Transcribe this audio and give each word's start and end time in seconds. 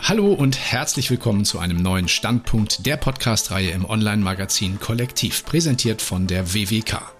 Hallo 0.00 0.32
und 0.32 0.56
herzlich 0.56 1.10
willkommen 1.10 1.44
zu 1.44 1.58
einem 1.58 1.82
neuen 1.82 2.08
Standpunkt 2.08 2.86
der 2.86 2.96
Podcast-Reihe 2.96 3.70
im 3.72 3.84
Online-Magazin 3.84 4.80
Kollektiv, 4.80 5.44
präsentiert 5.44 6.00
von 6.00 6.26
der 6.26 6.54
WWK. 6.54 7.12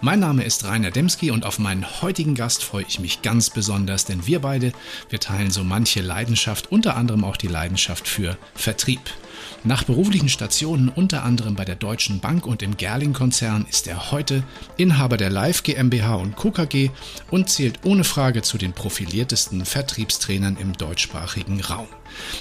Mein 0.00 0.18
Name 0.20 0.42
ist 0.42 0.64
Rainer 0.64 0.90
Demski 0.90 1.30
und 1.30 1.46
auf 1.46 1.58
meinen 1.58 2.02
heutigen 2.02 2.34
Gast 2.34 2.64
freue 2.64 2.84
ich 2.88 2.98
mich 2.98 3.22
ganz 3.22 3.50
besonders, 3.50 4.06
denn 4.06 4.26
wir 4.26 4.40
beide, 4.40 4.72
wir 5.08 5.20
teilen 5.20 5.50
so 5.50 5.62
manche 5.62 6.00
Leidenschaft, 6.00 6.72
unter 6.72 6.96
anderem 6.96 7.22
auch 7.22 7.36
die 7.36 7.48
Leidenschaft 7.48 8.08
für 8.08 8.36
Vertrieb. 8.54 9.00
Nach 9.64 9.84
beruflichen 9.84 10.28
Stationen 10.28 10.88
unter 10.88 11.22
anderem 11.24 11.54
bei 11.54 11.64
der 11.64 11.76
Deutschen 11.76 12.20
Bank 12.20 12.46
und 12.46 12.62
im 12.62 12.76
Gerling-Konzern 12.76 13.66
ist 13.68 13.86
er 13.86 14.10
heute 14.10 14.42
Inhaber 14.76 15.16
der 15.16 15.30
Live 15.30 15.62
GmbH 15.62 16.14
und 16.16 16.36
Co. 16.36 16.50
KG 16.50 16.90
und 17.30 17.48
zählt 17.48 17.80
ohne 17.84 18.04
Frage 18.04 18.42
zu 18.42 18.58
den 18.58 18.72
profiliertesten 18.72 19.64
Vertriebstrainern 19.64 20.56
im 20.60 20.72
deutschsprachigen 20.72 21.60
Raum. 21.60 21.88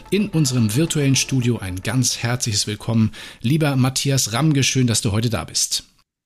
In 0.10 0.30
unserem 0.30 0.76
virtuellen 0.76 1.16
Studio 1.16 1.60
ein 1.60 1.82
ganz 1.82 2.18
herzliches 2.18 2.68
Willkommen, 2.68 3.12
lieber 3.42 3.76
Matthias 3.76 4.34
Ramge, 4.34 4.64
schön, 4.64 4.88
dass 4.88 5.02
du 5.02 5.12
heute 5.12 5.30
da 5.30 5.44
bist. 5.44 5.84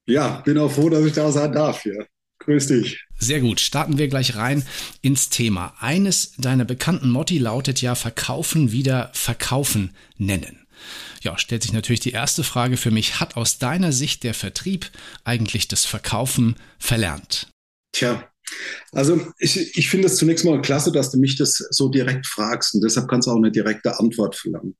Ja, 0.07 0.41
bin 0.45 0.57
auch 0.57 0.71
froh, 0.71 0.89
dass 0.89 1.05
ich 1.05 1.13
da 1.13 1.31
sein 1.31 1.51
darf 1.51 1.83
hier. 1.83 2.07
Grüß 2.39 2.67
dich. 2.67 3.03
Sehr 3.17 3.39
gut, 3.39 3.59
starten 3.59 3.97
wir 3.97 4.07
gleich 4.07 4.35
rein 4.35 4.63
ins 5.01 5.29
Thema. 5.29 5.73
Eines 5.79 6.33
deiner 6.37 6.65
bekannten 6.65 7.09
Motti 7.09 7.39
lautet 7.39 7.81
ja 7.81 7.95
Verkaufen 7.95 8.71
wieder 8.71 9.09
Verkaufen 9.13 9.95
nennen. 10.17 10.64
Ja, 11.21 11.37
stellt 11.37 11.63
sich 11.63 11.73
natürlich 11.73 11.99
die 11.99 12.11
erste 12.11 12.43
Frage 12.43 12.77
für 12.77 12.91
mich, 12.91 13.19
hat 13.19 13.37
aus 13.37 13.57
deiner 13.57 13.91
Sicht 13.91 14.23
der 14.23 14.33
Vertrieb 14.33 14.91
eigentlich 15.23 15.67
das 15.67 15.85
Verkaufen 15.85 16.55
verlernt? 16.79 17.47
Tja, 17.93 18.29
also 18.91 19.19
ich, 19.39 19.77
ich 19.77 19.89
finde 19.89 20.07
es 20.07 20.17
zunächst 20.17 20.45
mal 20.45 20.61
klasse, 20.61 20.91
dass 20.91 21.11
du 21.11 21.17
mich 21.17 21.37
das 21.37 21.63
so 21.71 21.89
direkt 21.89 22.27
fragst 22.27 22.75
und 22.75 22.81
deshalb 22.81 23.07
kannst 23.07 23.27
du 23.27 23.31
auch 23.31 23.37
eine 23.37 23.51
direkte 23.51 23.99
Antwort 23.99 24.35
verlangen. 24.35 24.75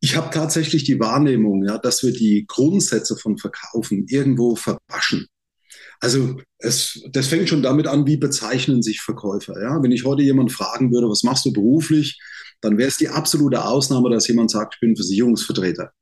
Ich 0.00 0.16
habe 0.16 0.30
tatsächlich 0.32 0.84
die 0.84 0.98
Wahrnehmung, 0.98 1.64
ja, 1.64 1.78
dass 1.78 2.02
wir 2.02 2.12
die 2.12 2.44
Grundsätze 2.46 3.16
von 3.16 3.38
Verkaufen 3.38 4.06
irgendwo 4.08 4.56
verwaschen. 4.56 5.28
Also 6.00 6.40
es, 6.58 7.02
das 7.10 7.26
fängt 7.26 7.48
schon 7.48 7.62
damit 7.62 7.86
an, 7.86 8.06
wie 8.06 8.16
bezeichnen 8.16 8.82
sich 8.82 9.00
Verkäufer. 9.00 9.60
Ja? 9.60 9.82
Wenn 9.82 9.92
ich 9.92 10.04
heute 10.04 10.22
jemand 10.22 10.52
fragen 10.52 10.92
würde, 10.92 11.08
was 11.08 11.24
machst 11.24 11.44
du 11.44 11.52
beruflich, 11.52 12.20
dann 12.60 12.78
wäre 12.78 12.88
es 12.88 12.96
die 12.96 13.08
absolute 13.08 13.64
Ausnahme, 13.64 14.10
dass 14.10 14.28
jemand 14.28 14.50
sagt, 14.50 14.74
ich 14.74 14.80
bin 14.80 14.96
Versicherungsvertreter. 14.96 15.92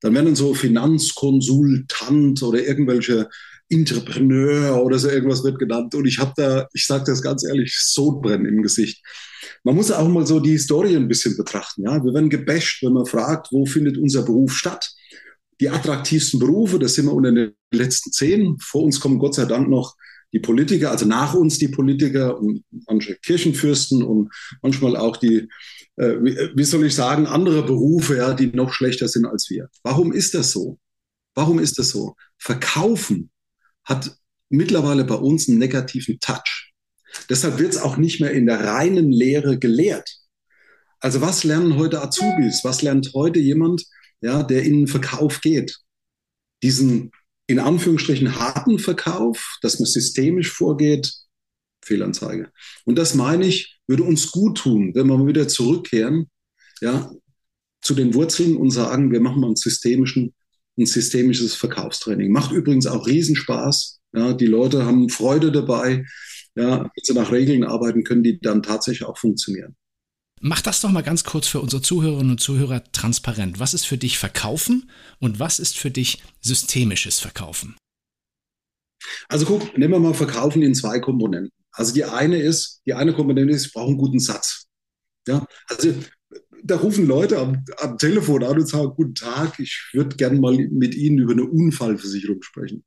Dann 0.00 0.14
werden 0.14 0.34
so 0.34 0.52
Finanzkonsultant 0.52 2.42
oder 2.42 2.66
irgendwelche 2.66 3.28
Entrepreneur 3.68 4.84
oder 4.84 4.98
so 4.98 5.08
irgendwas 5.08 5.44
wird 5.44 5.58
genannt. 5.58 5.94
Und 5.94 6.06
ich 6.06 6.18
habe 6.18 6.32
da, 6.36 6.68
ich 6.74 6.86
sage 6.86 7.04
das 7.06 7.22
ganz 7.22 7.44
ehrlich, 7.44 7.78
Sodbrennen 7.78 8.46
im 8.46 8.62
Gesicht. 8.62 9.02
Man 9.64 9.76
muss 9.76 9.90
auch 9.90 10.08
mal 10.08 10.26
so 10.26 10.40
die 10.40 10.50
Historie 10.50 10.96
ein 10.96 11.08
bisschen 11.08 11.36
betrachten. 11.36 11.84
Ja? 11.84 12.04
Wir 12.04 12.12
werden 12.12 12.30
gebasht, 12.30 12.82
wenn 12.82 12.92
man 12.92 13.06
fragt, 13.06 13.48
wo 13.52 13.64
findet 13.64 13.96
unser 13.96 14.22
Beruf 14.22 14.52
statt. 14.52 14.92
Die 15.60 15.70
attraktivsten 15.70 16.40
Berufe, 16.40 16.78
das 16.78 16.94
sind 16.94 17.06
wir 17.06 17.14
unter 17.14 17.32
den 17.32 17.52
letzten 17.72 18.10
zehn. 18.10 18.56
Vor 18.60 18.82
uns 18.82 19.00
kommen 19.00 19.18
Gott 19.18 19.36
sei 19.36 19.44
Dank 19.44 19.68
noch 19.68 19.94
die 20.32 20.40
Politiker, 20.40 20.90
also 20.90 21.06
nach 21.06 21.34
uns 21.34 21.58
die 21.58 21.68
Politiker 21.68 22.38
und 22.38 22.64
manche 22.88 23.16
Kirchenfürsten 23.16 24.02
und 24.02 24.32
manchmal 24.62 24.96
auch 24.96 25.18
die, 25.18 25.48
äh, 25.96 26.16
wie 26.54 26.64
soll 26.64 26.86
ich 26.86 26.94
sagen, 26.94 27.26
andere 27.26 27.64
Berufe, 27.64 28.16
ja, 28.16 28.34
die 28.34 28.46
noch 28.48 28.72
schlechter 28.72 29.08
sind 29.08 29.26
als 29.26 29.48
wir. 29.50 29.68
Warum 29.82 30.12
ist 30.12 30.34
das 30.34 30.50
so? 30.50 30.78
Warum 31.34 31.58
ist 31.58 31.78
das 31.78 31.90
so? 31.90 32.14
Verkaufen 32.38 33.30
hat 33.84 34.16
mittlerweile 34.48 35.04
bei 35.04 35.14
uns 35.14 35.48
einen 35.48 35.58
negativen 35.58 36.18
Touch. 36.20 36.72
Deshalb 37.28 37.58
wird 37.58 37.74
es 37.74 37.80
auch 37.80 37.96
nicht 37.96 38.20
mehr 38.20 38.32
in 38.32 38.46
der 38.46 38.64
reinen 38.64 39.12
Lehre 39.12 39.58
gelehrt. 39.58 40.08
Also 41.00 41.20
was 41.20 41.44
lernen 41.44 41.76
heute 41.76 42.00
Azubis? 42.00 42.60
Was 42.62 42.82
lernt 42.82 43.12
heute 43.14 43.40
jemand, 43.40 43.84
ja, 44.20 44.42
der 44.42 44.62
in 44.62 44.72
den 44.74 44.86
Verkauf 44.86 45.40
geht? 45.40 45.78
Diesen 46.62 47.10
in 47.48 47.58
Anführungsstrichen 47.58 48.38
harten 48.38 48.78
Verkauf, 48.78 49.58
dass 49.62 49.78
man 49.78 49.86
systemisch 49.86 50.50
vorgeht, 50.52 51.12
Fehlanzeige. 51.84 52.50
Und 52.84 52.96
das 52.96 53.14
meine 53.14 53.46
ich, 53.46 53.80
würde 53.92 54.04
uns 54.04 54.30
gut 54.30 54.56
tun, 54.56 54.94
wenn 54.94 55.06
wir 55.06 55.26
wieder 55.26 55.48
zurückkehren, 55.48 56.30
ja, 56.80 57.10
zu 57.82 57.94
den 57.94 58.14
Wurzeln 58.14 58.56
und 58.56 58.70
sagen, 58.70 59.12
wir 59.12 59.20
machen 59.20 59.42
mal 59.42 59.48
einen 59.48 59.56
systemischen, 59.56 60.32
ein 60.78 60.86
systemisches 60.86 61.54
Verkaufstraining. 61.54 62.32
Macht 62.32 62.52
übrigens 62.52 62.86
auch 62.86 63.06
Riesenspaß. 63.06 64.00
Ja, 64.14 64.32
die 64.32 64.46
Leute 64.46 64.86
haben 64.86 65.10
Freude 65.10 65.52
dabei. 65.52 66.06
Ja, 66.54 66.84
wenn 66.84 67.02
sie 67.02 67.12
nach 67.12 67.32
Regeln 67.32 67.64
arbeiten, 67.64 68.02
können 68.02 68.22
die 68.22 68.40
dann 68.40 68.62
tatsächlich 68.62 69.06
auch 69.06 69.18
funktionieren. 69.18 69.76
Mach 70.40 70.62
das 70.62 70.80
doch 70.80 70.90
mal 70.90 71.02
ganz 71.02 71.24
kurz 71.24 71.46
für 71.46 71.60
unsere 71.60 71.82
Zuhörerinnen 71.82 72.32
und 72.32 72.40
Zuhörer 72.40 72.82
transparent. 72.92 73.60
Was 73.60 73.74
ist 73.74 73.84
für 73.84 73.98
dich 73.98 74.18
Verkaufen 74.18 74.90
und 75.18 75.38
was 75.38 75.58
ist 75.58 75.76
für 75.76 75.90
dich 75.90 76.22
systemisches 76.40 77.20
Verkaufen? 77.20 77.76
Also 79.28 79.44
guck, 79.44 79.76
nehmen 79.76 79.92
wir 79.92 80.00
mal 80.00 80.14
Verkaufen 80.14 80.62
in 80.62 80.74
zwei 80.74 80.98
Komponenten. 80.98 81.52
Also 81.72 81.94
die 81.94 82.04
eine 82.04 82.40
ist, 82.40 82.82
die 82.86 82.94
eine 82.94 83.12
Komponente 83.12 83.54
ist, 83.54 83.66
ich 83.66 83.72
brauche 83.72 83.88
einen 83.88 83.98
guten 83.98 84.20
Satz. 84.20 84.66
Ja, 85.26 85.46
also 85.68 85.94
da 86.64 86.76
rufen 86.76 87.06
Leute 87.06 87.38
am, 87.38 87.64
am, 87.78 87.98
Telefon 87.98 88.44
an 88.44 88.58
und 88.58 88.68
sagen, 88.68 88.92
guten 88.94 89.14
Tag, 89.14 89.58
ich 89.58 89.90
würde 89.92 90.16
gerne 90.16 90.38
mal 90.38 90.56
mit 90.70 90.94
Ihnen 90.94 91.18
über 91.18 91.32
eine 91.32 91.44
Unfallversicherung 91.44 92.42
sprechen. 92.42 92.84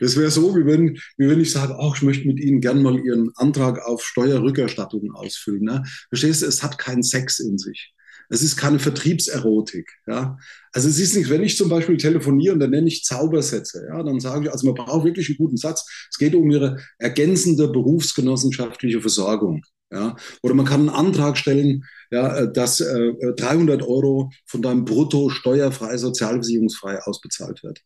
Das 0.00 0.16
wäre 0.16 0.30
so, 0.30 0.56
wie 0.56 0.64
wenn, 0.64 0.98
wie 1.18 1.28
wenn 1.28 1.40
ich 1.40 1.50
sage, 1.50 1.76
oh, 1.78 1.92
ich 1.94 2.02
möchte 2.02 2.26
mit 2.26 2.40
Ihnen 2.40 2.60
gerne 2.60 2.80
mal 2.80 2.98
Ihren 2.98 3.30
Antrag 3.36 3.80
auf 3.84 4.02
Steuerrückerstattung 4.02 5.12
ausfüllen. 5.12 5.64
Ne? 5.64 5.82
Verstehst 6.08 6.42
du, 6.42 6.46
es 6.46 6.62
hat 6.62 6.78
keinen 6.78 7.02
Sex 7.02 7.38
in 7.38 7.58
sich. 7.58 7.92
Es 8.28 8.42
ist 8.42 8.56
keine 8.56 8.78
Vertriebserotik. 8.78 9.88
Ja? 10.06 10.36
Also 10.72 10.88
es 10.88 10.98
ist 10.98 11.16
nicht, 11.16 11.30
wenn 11.30 11.42
ich 11.42 11.56
zum 11.56 11.68
Beispiel 11.68 11.96
telefoniere 11.96 12.54
und 12.54 12.60
dann 12.60 12.70
nenne 12.70 12.88
ich 12.88 13.04
Zaubersätze, 13.04 13.86
ja, 13.88 14.02
dann 14.02 14.20
sage 14.20 14.46
ich, 14.46 14.52
also 14.52 14.66
man 14.66 14.74
braucht 14.74 15.04
wirklich 15.04 15.28
einen 15.28 15.38
guten 15.38 15.56
Satz. 15.56 15.86
Es 16.10 16.18
geht 16.18 16.34
um 16.34 16.50
ihre 16.50 16.78
ergänzende 16.98 17.68
berufsgenossenschaftliche 17.68 19.00
Versorgung. 19.00 19.62
Ja? 19.90 20.16
Oder 20.42 20.54
man 20.54 20.66
kann 20.66 20.80
einen 20.80 20.88
Antrag 20.90 21.38
stellen, 21.38 21.84
ja, 22.10 22.36
äh, 22.36 22.52
dass 22.52 22.80
äh, 22.80 23.12
300 23.36 23.82
Euro 23.82 24.30
von 24.46 24.62
deinem 24.62 24.84
Brutto 24.84 25.30
steuerfrei, 25.30 25.96
sozialversicherungsfrei 25.96 27.00
ausbezahlt 27.02 27.62
wird. 27.62 27.80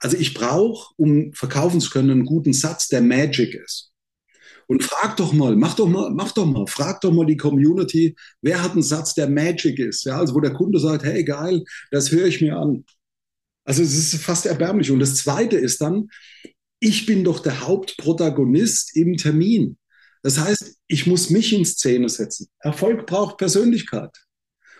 Also 0.00 0.16
ich 0.16 0.34
brauche, 0.34 0.92
um 0.96 1.32
verkaufen 1.32 1.80
zu 1.80 1.90
können, 1.90 2.10
einen 2.10 2.26
guten 2.26 2.52
Satz, 2.52 2.88
der 2.88 3.00
Magic 3.00 3.54
ist. 3.54 3.92
Und 4.68 4.82
frag 4.82 5.16
doch 5.16 5.32
mal, 5.32 5.54
mach 5.56 5.74
doch 5.74 5.88
mal, 5.88 6.10
mach 6.10 6.32
doch 6.32 6.46
mal, 6.46 6.66
frag 6.66 7.00
doch 7.00 7.12
mal 7.12 7.26
die 7.26 7.36
Community, 7.36 8.16
wer 8.42 8.62
hat 8.62 8.72
einen 8.72 8.82
Satz, 8.82 9.14
der 9.14 9.28
Magic 9.28 9.78
ist, 9.78 10.04
ja, 10.04 10.18
also 10.18 10.34
wo 10.34 10.40
der 10.40 10.52
Kunde 10.54 10.80
sagt, 10.80 11.04
hey 11.04 11.22
geil, 11.24 11.62
das 11.90 12.10
höre 12.10 12.26
ich 12.26 12.40
mir 12.40 12.56
an. 12.56 12.84
Also 13.64 13.82
es 13.82 13.96
ist 13.96 14.22
fast 14.22 14.46
erbärmlich. 14.46 14.90
Und 14.90 15.00
das 15.00 15.16
Zweite 15.16 15.56
ist 15.56 15.80
dann, 15.80 16.08
ich 16.80 17.06
bin 17.06 17.24
doch 17.24 17.40
der 17.40 17.66
Hauptprotagonist 17.66 18.96
im 18.96 19.16
Termin. 19.16 19.76
Das 20.22 20.38
heißt, 20.38 20.76
ich 20.88 21.06
muss 21.06 21.30
mich 21.30 21.52
in 21.52 21.64
Szene 21.64 22.08
setzen. 22.08 22.48
Erfolg 22.58 23.06
braucht 23.06 23.38
Persönlichkeit. 23.38 24.10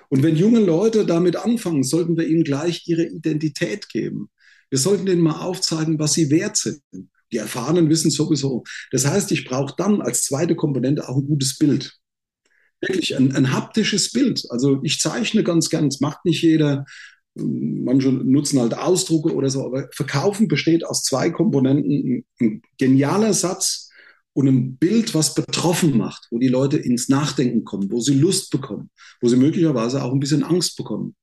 Und 0.08 0.22
wenn 0.22 0.36
junge 0.36 0.60
Leute 0.60 1.04
damit 1.04 1.36
anfangen, 1.36 1.82
sollten 1.82 2.16
wir 2.16 2.26
ihnen 2.26 2.44
gleich 2.44 2.86
ihre 2.86 3.04
Identität 3.04 3.88
geben. 3.88 4.30
Wir 4.70 4.78
sollten 4.78 5.06
denen 5.06 5.22
mal 5.22 5.40
aufzeigen, 5.40 5.98
was 5.98 6.14
sie 6.14 6.30
wert 6.30 6.56
sind. 6.56 6.82
Die 7.32 7.38
Erfahrenen 7.38 7.88
wissen 7.88 8.10
sowieso. 8.10 8.64
Das 8.90 9.06
heißt, 9.06 9.32
ich 9.32 9.44
brauche 9.44 9.74
dann 9.76 10.00
als 10.00 10.22
zweite 10.22 10.54
Komponente 10.54 11.08
auch 11.08 11.16
ein 11.16 11.26
gutes 11.26 11.58
Bild. 11.58 11.98
Wirklich 12.80 13.16
ein, 13.16 13.34
ein 13.34 13.52
haptisches 13.52 14.12
Bild. 14.12 14.44
Also 14.50 14.80
ich 14.82 14.98
zeichne 14.98 15.42
ganz 15.42 15.70
gern, 15.70 15.88
das 15.88 16.00
macht 16.00 16.24
nicht 16.24 16.42
jeder. 16.42 16.84
Manche 17.34 18.10
nutzen 18.10 18.60
halt 18.60 18.74
Ausdrucke 18.74 19.34
oder 19.34 19.50
so, 19.50 19.64
aber 19.66 19.88
Verkaufen 19.94 20.48
besteht 20.48 20.84
aus 20.84 21.02
zwei 21.02 21.30
Komponenten. 21.30 22.24
Ein 22.40 22.62
genialer 22.78 23.32
Satz, 23.32 23.86
und 24.36 24.48
ein 24.48 24.76
Bild, 24.76 25.14
was 25.14 25.34
betroffen 25.34 25.96
macht, 25.96 26.26
wo 26.30 26.38
die 26.38 26.48
Leute 26.48 26.76
ins 26.76 27.08
Nachdenken 27.08 27.64
kommen, 27.64 27.90
wo 27.90 28.00
sie 28.00 28.12
Lust 28.12 28.50
bekommen, 28.50 28.90
wo 29.22 29.28
sie 29.28 29.36
möglicherweise 29.36 30.02
auch 30.02 30.12
ein 30.12 30.20
bisschen 30.20 30.42
Angst 30.42 30.76
bekommen. 30.76 31.16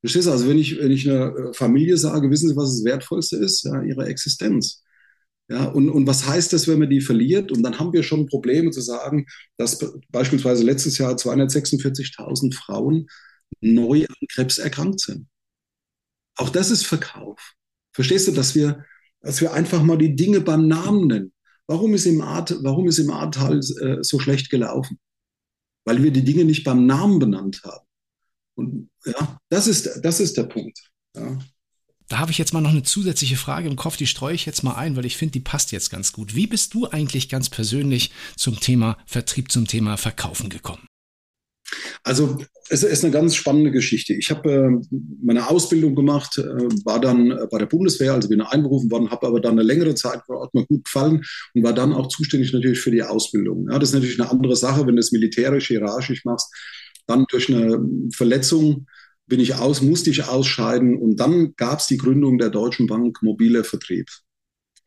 Verstehst 0.00 0.26
du? 0.26 0.32
Also 0.32 0.48
wenn 0.48 0.58
ich, 0.58 0.76
wenn 0.76 0.90
ich 0.90 1.08
einer 1.08 1.54
Familie 1.54 1.96
sage, 1.96 2.28
wissen 2.30 2.48
Sie, 2.48 2.56
was 2.56 2.70
das 2.70 2.84
Wertvollste 2.84 3.36
ist? 3.36 3.62
Ja, 3.62 3.80
ihre 3.82 4.06
Existenz. 4.06 4.82
Ja, 5.50 5.64
und, 5.64 5.88
und 5.88 6.06
was 6.06 6.26
heißt 6.26 6.52
das, 6.52 6.68
wenn 6.68 6.78
man 6.78 6.90
die 6.90 7.00
verliert? 7.00 7.50
Und 7.50 7.62
dann 7.62 7.78
haben 7.78 7.92
wir 7.94 8.02
schon 8.02 8.26
Probleme 8.26 8.70
zu 8.70 8.82
sagen, 8.82 9.26
dass 9.56 9.78
beispielsweise 10.10 10.62
letztes 10.62 10.98
Jahr 10.98 11.14
246.000 11.14 12.54
Frauen 12.54 13.06
neu 13.60 14.04
an 14.04 14.26
Krebs 14.30 14.58
erkrankt 14.58 15.00
sind. 15.00 15.26
Auch 16.36 16.50
das 16.50 16.70
ist 16.70 16.86
Verkauf. 16.86 17.54
Verstehst 17.92 18.28
du, 18.28 18.32
dass 18.32 18.54
wir, 18.54 18.84
dass 19.22 19.40
wir 19.40 19.54
einfach 19.54 19.82
mal 19.82 19.96
die 19.96 20.14
Dinge 20.14 20.40
beim 20.40 20.68
Namen 20.68 21.06
nennen? 21.06 21.32
Warum 21.66 21.94
ist 21.94 22.06
im, 22.06 22.20
Ahr, 22.20 22.46
warum 22.62 22.86
ist 22.86 22.98
im 22.98 23.10
Ahrtal 23.10 23.58
äh, 23.58 24.02
so 24.02 24.18
schlecht 24.18 24.50
gelaufen? 24.50 24.98
Weil 25.84 26.02
wir 26.02 26.10
die 26.10 26.24
Dinge 26.24 26.44
nicht 26.44 26.64
beim 26.64 26.86
Namen 26.86 27.18
benannt 27.18 27.62
haben. 27.64 27.86
Und 28.54 28.90
ja, 29.04 29.38
das 29.48 29.66
ist, 29.66 30.00
das 30.02 30.20
ist 30.20 30.36
der 30.36 30.44
Punkt. 30.44 30.78
Ja. 31.16 31.38
Da 32.08 32.18
habe 32.18 32.30
ich 32.30 32.38
jetzt 32.38 32.54
mal 32.54 32.62
noch 32.62 32.70
eine 32.70 32.82
zusätzliche 32.82 33.36
Frage 33.36 33.68
im 33.68 33.76
Kopf, 33.76 33.98
die 33.98 34.06
streue 34.06 34.34
ich 34.34 34.46
jetzt 34.46 34.62
mal 34.62 34.74
ein, 34.74 34.96
weil 34.96 35.04
ich 35.04 35.16
finde, 35.16 35.32
die 35.32 35.40
passt 35.40 35.72
jetzt 35.72 35.90
ganz 35.90 36.12
gut. 36.12 36.34
Wie 36.34 36.46
bist 36.46 36.72
du 36.72 36.86
eigentlich 36.88 37.28
ganz 37.28 37.50
persönlich 37.50 38.12
zum 38.36 38.58
Thema 38.58 38.96
Vertrieb, 39.06 39.52
zum 39.52 39.66
Thema 39.66 39.98
Verkaufen 39.98 40.48
gekommen? 40.48 40.86
Also 42.02 42.38
es 42.70 42.82
ist 42.82 43.04
eine 43.04 43.12
ganz 43.12 43.34
spannende 43.34 43.70
Geschichte. 43.70 44.14
Ich 44.14 44.30
habe 44.30 44.50
äh, 44.50 44.96
meine 45.22 45.48
Ausbildung 45.48 45.94
gemacht, 45.94 46.38
äh, 46.38 46.44
war 46.84 46.98
dann 46.98 47.30
äh, 47.30 47.46
bei 47.50 47.58
der 47.58 47.66
Bundeswehr, 47.66 48.14
also 48.14 48.30
bin 48.30 48.40
einberufen 48.40 48.90
worden, 48.90 49.10
habe 49.10 49.26
aber 49.26 49.40
dann 49.40 49.52
eine 49.52 49.62
längere 49.62 49.94
Zeit 49.94 50.22
vor 50.24 50.38
Ort 50.38 50.54
mir 50.54 50.64
gut 50.64 50.84
gefallen 50.84 51.22
und 51.54 51.62
war 51.62 51.74
dann 51.74 51.92
auch 51.92 52.08
zuständig 52.08 52.54
natürlich 52.54 52.80
für 52.80 52.90
die 52.90 53.02
Ausbildung. 53.02 53.68
Ja, 53.70 53.78
das 53.78 53.90
ist 53.90 53.94
natürlich 53.94 54.18
eine 54.18 54.30
andere 54.30 54.56
Sache, 54.56 54.86
wenn 54.86 54.96
du 54.96 55.00
es 55.00 55.12
militärisch, 55.12 55.68
hierarchisch 55.68 56.24
machst. 56.24 56.54
Dann 57.06 57.26
durch 57.30 57.52
eine 57.52 57.78
Verletzung 58.14 58.86
bin 59.28 59.40
ich 59.40 59.54
aus, 59.54 59.82
musste 59.82 60.10
ich 60.10 60.24
ausscheiden 60.24 60.96
und 60.96 61.16
dann 61.16 61.54
gab 61.56 61.80
es 61.80 61.86
die 61.86 61.98
Gründung 61.98 62.38
der 62.38 62.50
Deutschen 62.50 62.86
Bank 62.86 63.22
Mobile 63.22 63.62
Vertrieb. 63.62 64.08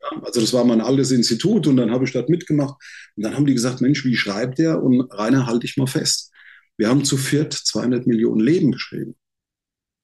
Ja, 0.02 0.22
also 0.22 0.40
das 0.40 0.52
war 0.52 0.64
mein 0.64 0.80
altes 0.80 1.10
Institut 1.12 1.66
und 1.66 1.76
dann 1.76 1.90
habe 1.90 2.04
ich 2.04 2.12
dort 2.12 2.28
mitgemacht 2.28 2.74
und 3.16 3.24
dann 3.24 3.34
haben 3.34 3.46
die 3.46 3.54
gesagt, 3.54 3.80
Mensch, 3.80 4.04
wie 4.04 4.16
schreibt 4.16 4.58
der? 4.58 4.82
Und 4.82 5.02
Rainer, 5.12 5.46
halte 5.46 5.66
ich 5.66 5.76
mal 5.76 5.86
fest 5.86 6.32
wir 6.76 6.88
haben 6.88 7.04
zu 7.04 7.16
viert 7.16 7.52
200 7.52 8.06
Millionen 8.06 8.40
Leben 8.40 8.72
geschrieben. 8.72 9.14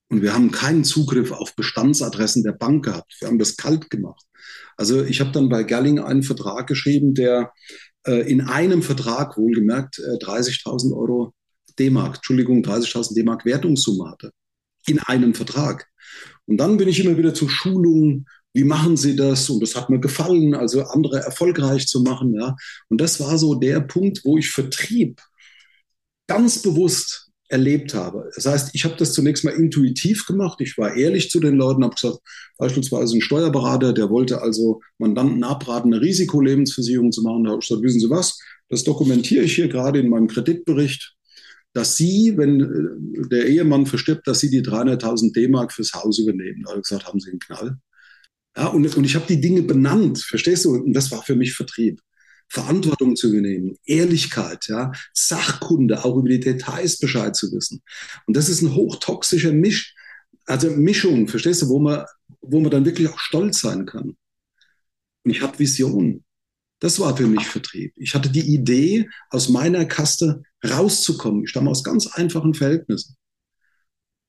Und 0.09 0.21
wir 0.21 0.33
haben 0.33 0.51
keinen 0.51 0.83
Zugriff 0.83 1.31
auf 1.31 1.55
Bestandsadressen 1.55 2.43
der 2.43 2.53
Bank 2.53 2.85
gehabt. 2.85 3.15
Wir 3.19 3.27
haben 3.27 3.37
das 3.37 3.57
kalt 3.57 3.89
gemacht. 3.89 4.23
Also 4.75 5.03
ich 5.03 5.19
habe 5.19 5.31
dann 5.31 5.49
bei 5.49 5.63
Gerling 5.63 5.99
einen 5.99 6.23
Vertrag 6.23 6.67
geschrieben, 6.67 7.13
der 7.13 7.51
äh, 8.07 8.31
in 8.31 8.41
einem 8.41 8.81
Vertrag 8.81 9.37
wohlgemerkt 9.37 9.99
äh, 9.99 10.23
30.000 10.23 10.95
Euro 10.95 11.33
D-Mark, 11.79 12.17
Entschuldigung, 12.17 12.61
30.000 12.61 13.15
D-Mark 13.15 13.45
Wertungssumme 13.45 14.09
hatte. 14.09 14.31
In 14.85 14.99
einem 14.99 15.33
Vertrag. 15.33 15.87
Und 16.45 16.57
dann 16.57 16.77
bin 16.77 16.87
ich 16.87 17.03
immer 17.03 17.17
wieder 17.17 17.33
zu 17.33 17.47
Schulungen, 17.47 18.25
wie 18.53 18.63
machen 18.63 18.97
Sie 18.97 19.15
das? 19.15 19.49
Und 19.49 19.61
das 19.61 19.75
hat 19.75 19.89
mir 19.89 19.99
gefallen, 19.99 20.55
also 20.55 20.83
andere 20.83 21.19
erfolgreich 21.19 21.87
zu 21.87 22.01
machen. 22.01 22.33
Ja. 22.33 22.55
Und 22.89 22.99
das 22.99 23.19
war 23.19 23.37
so 23.37 23.55
der 23.55 23.79
Punkt, 23.81 24.21
wo 24.23 24.37
ich 24.37 24.49
Vertrieb 24.49 25.21
ganz 26.27 26.61
bewusst 26.61 27.29
erlebt 27.49 27.93
habe. 27.93 28.29
Das 28.35 28.45
heißt, 28.45 28.69
ich 28.73 28.85
habe 28.85 28.95
das 28.95 29.13
zunächst 29.13 29.43
mal 29.43 29.53
intuitiv 29.53 30.25
gemacht. 30.25 30.61
Ich 30.61 30.77
war 30.77 30.95
ehrlich 30.95 31.29
zu 31.31 31.39
den 31.39 31.55
Leuten, 31.55 31.83
habe 31.83 31.95
gesagt, 31.95 32.19
beispielsweise 32.57 33.17
ein 33.17 33.21
Steuerberater, 33.21 33.91
der 33.91 34.09
wollte 34.09 34.41
also 34.41 34.81
Mandanten 34.99 35.43
abraten, 35.43 35.91
eine 35.91 36.01
Risikolebensversicherung 36.01 37.11
zu 37.11 37.23
machen. 37.23 37.43
Da 37.43 37.51
habe 37.51 37.59
ich 37.61 37.67
gesagt, 37.67 37.83
wissen 37.83 37.99
Sie 37.99 38.09
was, 38.09 38.39
das 38.69 38.83
dokumentiere 38.83 39.43
ich 39.43 39.55
hier 39.55 39.67
gerade 39.67 39.99
in 39.99 40.09
meinem 40.09 40.27
Kreditbericht, 40.27 41.15
dass 41.73 41.97
Sie, 41.97 42.33
wenn 42.37 42.59
äh, 42.61 43.27
der 43.29 43.47
Ehemann 43.47 43.85
verstirbt, 43.85 44.27
dass 44.27 44.39
Sie 44.39 44.49
die 44.49 44.61
300.000 44.61 45.33
D-Mark 45.33 45.71
fürs 45.71 45.93
Haus 45.93 46.19
übernehmen. 46.19 46.63
Da 46.63 46.71
habe 46.71 46.79
ich 46.79 46.87
gesagt, 46.87 47.07
haben 47.07 47.19
Sie 47.19 47.29
einen 47.29 47.39
Knall? 47.39 47.77
Ja, 48.57 48.67
und, 48.67 48.95
und 48.95 49.03
ich 49.03 49.15
habe 49.15 49.25
die 49.27 49.39
Dinge 49.39 49.61
benannt, 49.61 50.19
verstehst 50.19 50.65
du? 50.65 50.71
Und 50.75 50.93
das 50.93 51.11
war 51.11 51.23
für 51.23 51.35
mich 51.35 51.53
Vertrieb. 51.53 52.01
Verantwortung 52.51 53.15
zu 53.15 53.29
übernehmen, 53.29 53.77
Ehrlichkeit, 53.85 54.65
ja, 54.67 54.91
Sachkunde, 55.13 56.03
auch 56.03 56.17
über 56.17 56.29
die 56.29 56.39
Details 56.39 56.97
Bescheid 56.97 57.35
zu 57.35 57.51
wissen. 57.51 57.83
Und 58.25 58.35
das 58.35 58.49
ist 58.49 58.63
ein 58.63 58.73
hochtoxischer 58.73 59.53
Misch, 59.53 59.93
also 60.45 60.71
Mischung, 60.71 61.27
verstehst 61.27 61.61
du, 61.61 61.69
wo 61.69 61.79
man, 61.79 62.05
wo 62.41 62.59
man 62.59 62.71
dann 62.71 62.85
wirklich 62.85 63.07
auch 63.07 63.19
stolz 63.19 63.61
sein 63.61 63.85
kann. 63.85 64.17
Und 65.23 65.31
ich 65.31 65.41
habe 65.41 65.59
Vision. 65.59 66.23
Das 66.79 66.99
war 66.99 67.15
für 67.15 67.27
mich 67.27 67.45
Vertrieb. 67.45 67.93
Ich 67.97 68.15
hatte 68.15 68.29
die 68.29 68.53
Idee, 68.53 69.09
aus 69.29 69.49
meiner 69.49 69.85
Kaste 69.85 70.43
rauszukommen. 70.65 71.43
Ich 71.43 71.49
stamme 71.49 71.69
aus 71.69 71.83
ganz 71.83 72.07
einfachen 72.07 72.53
Verhältnissen. 72.53 73.15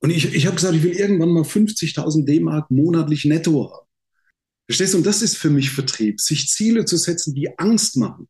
Und 0.02 0.10
ich, 0.10 0.34
ich 0.34 0.46
habe 0.46 0.56
gesagt, 0.56 0.74
ich 0.74 0.82
will 0.82 0.92
irgendwann 0.92 1.30
mal 1.30 1.42
50.000 1.42 2.24
D-Mark 2.24 2.70
monatlich 2.70 3.24
netto 3.24 3.70
haben. 3.70 3.86
Verstehst 4.66 4.94
du? 4.94 4.98
Und 4.98 5.06
das 5.06 5.22
ist 5.22 5.36
für 5.36 5.50
mich 5.50 5.70
Vertrieb, 5.70 6.20
sich 6.20 6.48
Ziele 6.48 6.84
zu 6.84 6.96
setzen, 6.96 7.34
die 7.34 7.58
Angst 7.58 7.96
machen, 7.96 8.28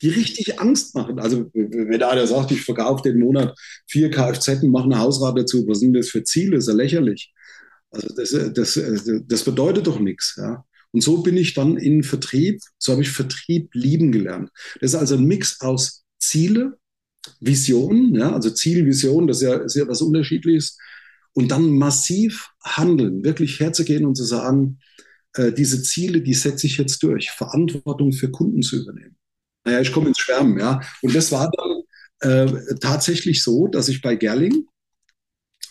die 0.00 0.10
richtig 0.10 0.60
Angst 0.60 0.94
machen. 0.94 1.18
Also 1.18 1.50
wenn 1.54 2.02
einer 2.02 2.26
sagt, 2.26 2.52
ich 2.52 2.62
verkaufe 2.62 3.02
den 3.02 3.18
Monat 3.18 3.58
vier 3.86 4.10
Kfz 4.10 4.62
und 4.62 4.70
mache 4.70 4.84
eine 4.84 4.98
Hausrat 4.98 5.38
dazu, 5.38 5.66
was 5.66 5.80
sind 5.80 5.94
das 5.94 6.10
für 6.10 6.24
Ziele? 6.24 6.56
Das 6.56 6.64
ist 6.64 6.68
ja 6.68 6.74
lächerlich. 6.74 7.32
Also 7.90 8.08
das, 8.14 8.52
das, 8.54 8.80
das 9.26 9.44
bedeutet 9.44 9.86
doch 9.86 9.98
nichts. 9.98 10.36
Ja? 10.36 10.64
Und 10.92 11.02
so 11.02 11.22
bin 11.22 11.36
ich 11.36 11.54
dann 11.54 11.76
in 11.76 12.02
Vertrieb, 12.02 12.60
so 12.78 12.92
habe 12.92 13.02
ich 13.02 13.10
Vertrieb 13.10 13.70
lieben 13.74 14.12
gelernt. 14.12 14.50
Das 14.80 14.92
ist 14.92 14.98
also 14.98 15.16
ein 15.16 15.24
Mix 15.24 15.60
aus 15.60 16.04
Ziele, 16.18 16.78
Vision, 17.40 18.14
ja, 18.14 18.32
also 18.32 18.50
Ziel, 18.50 18.84
Vision, 18.84 19.26
das 19.26 19.38
ist 19.38 19.42
ja, 19.42 19.54
ist 19.56 19.76
ja 19.76 19.88
was 19.88 20.02
Unterschiedliches. 20.02 20.76
Und 21.34 21.50
dann 21.50 21.70
massiv 21.70 22.50
handeln, 22.62 23.24
wirklich 23.24 23.58
herzugehen 23.58 24.04
und 24.04 24.16
zu 24.16 24.24
sagen, 24.24 24.78
äh, 25.34 25.52
diese 25.52 25.82
Ziele, 25.82 26.20
die 26.20 26.34
setze 26.34 26.66
ich 26.66 26.76
jetzt 26.76 27.02
durch, 27.02 27.30
Verantwortung 27.30 28.12
für 28.12 28.30
Kunden 28.30 28.62
zu 28.62 28.82
übernehmen. 28.82 29.16
Naja, 29.64 29.80
ich 29.80 29.92
komme 29.92 30.08
ins 30.08 30.18
Schwärmen, 30.18 30.58
ja. 30.58 30.80
Und 31.00 31.14
das 31.14 31.32
war 31.32 31.50
dann 31.50 32.48
äh, 32.48 32.74
tatsächlich 32.80 33.42
so, 33.42 33.68
dass 33.68 33.88
ich 33.88 34.02
bei 34.02 34.16
Gerling 34.16 34.66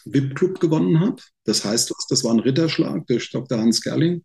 VIP-Club 0.05 0.59
gewonnen 0.59 0.99
habe. 0.99 1.21
Das 1.43 1.63
heißt 1.63 1.91
was, 1.91 2.07
das 2.09 2.23
war 2.23 2.31
ein 2.33 2.39
Ritterschlag 2.39 3.05
durch 3.07 3.29
Dr. 3.29 3.59
Hans 3.59 3.81
Gerling. 3.81 4.23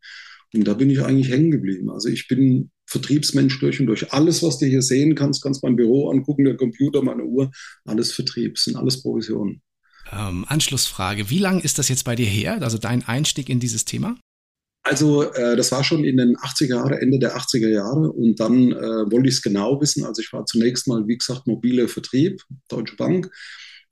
Und 0.55 0.67
da 0.67 0.75
bin 0.75 0.91
ich 0.91 1.03
eigentlich 1.03 1.31
hängen 1.31 1.51
geblieben. 1.51 1.91
Also 1.91 2.09
ich 2.09 2.29
bin 2.29 2.71
Vertriebsmensch 2.87 3.59
durch 3.59 3.81
und 3.81 3.87
durch. 3.87 4.13
Alles, 4.13 4.43
was 4.43 4.59
du 4.59 4.67
hier 4.67 4.83
sehen 4.83 5.15
kannst, 5.15 5.43
kannst 5.43 5.63
mein 5.63 5.77
Büro 5.77 6.11
angucken, 6.11 6.45
der 6.45 6.57
Computer, 6.57 7.03
meine 7.03 7.25
Uhr, 7.25 7.51
alles 7.85 8.13
Vertrieb, 8.13 8.59
sind 8.59 8.77
alles 8.77 9.03
Provisionen. 9.03 9.63
Ähm, 10.13 10.45
Anschlussfrage, 10.49 11.31
wie 11.31 11.39
lange 11.39 11.63
ist 11.63 11.79
das 11.79 11.89
jetzt 11.89 12.05
bei 12.05 12.15
dir 12.15 12.27
her, 12.27 12.63
also 12.63 12.79
dein 12.79 13.07
Einstieg 13.07 13.49
in 13.49 13.59
dieses 13.59 13.85
Thema? 13.85 14.17
Also 14.85 15.25
äh, 15.33 15.57
das 15.57 15.73
war 15.73 15.83
schon 15.83 16.05
in 16.05 16.17
den 16.17 16.37
80er 16.37 16.77
Jahren, 16.77 16.93
Ende 16.93 17.19
der 17.19 17.37
80er 17.37 17.69
Jahre 17.69 18.13
und 18.13 18.39
dann 18.39 18.71
äh, 18.71 19.11
wollte 19.11 19.29
ich 19.29 19.35
es 19.35 19.43
genau 19.43 19.81
wissen. 19.81 20.05
Also 20.05 20.23
ich 20.23 20.33
war 20.33 20.47
zunächst 20.47 20.87
mal, 20.87 21.09
wie 21.09 21.19
gesagt, 21.19 21.49
mobile 21.49 21.89
Vertrieb, 21.89 22.41
Deutsche 22.69 22.95
Bank. 22.95 23.29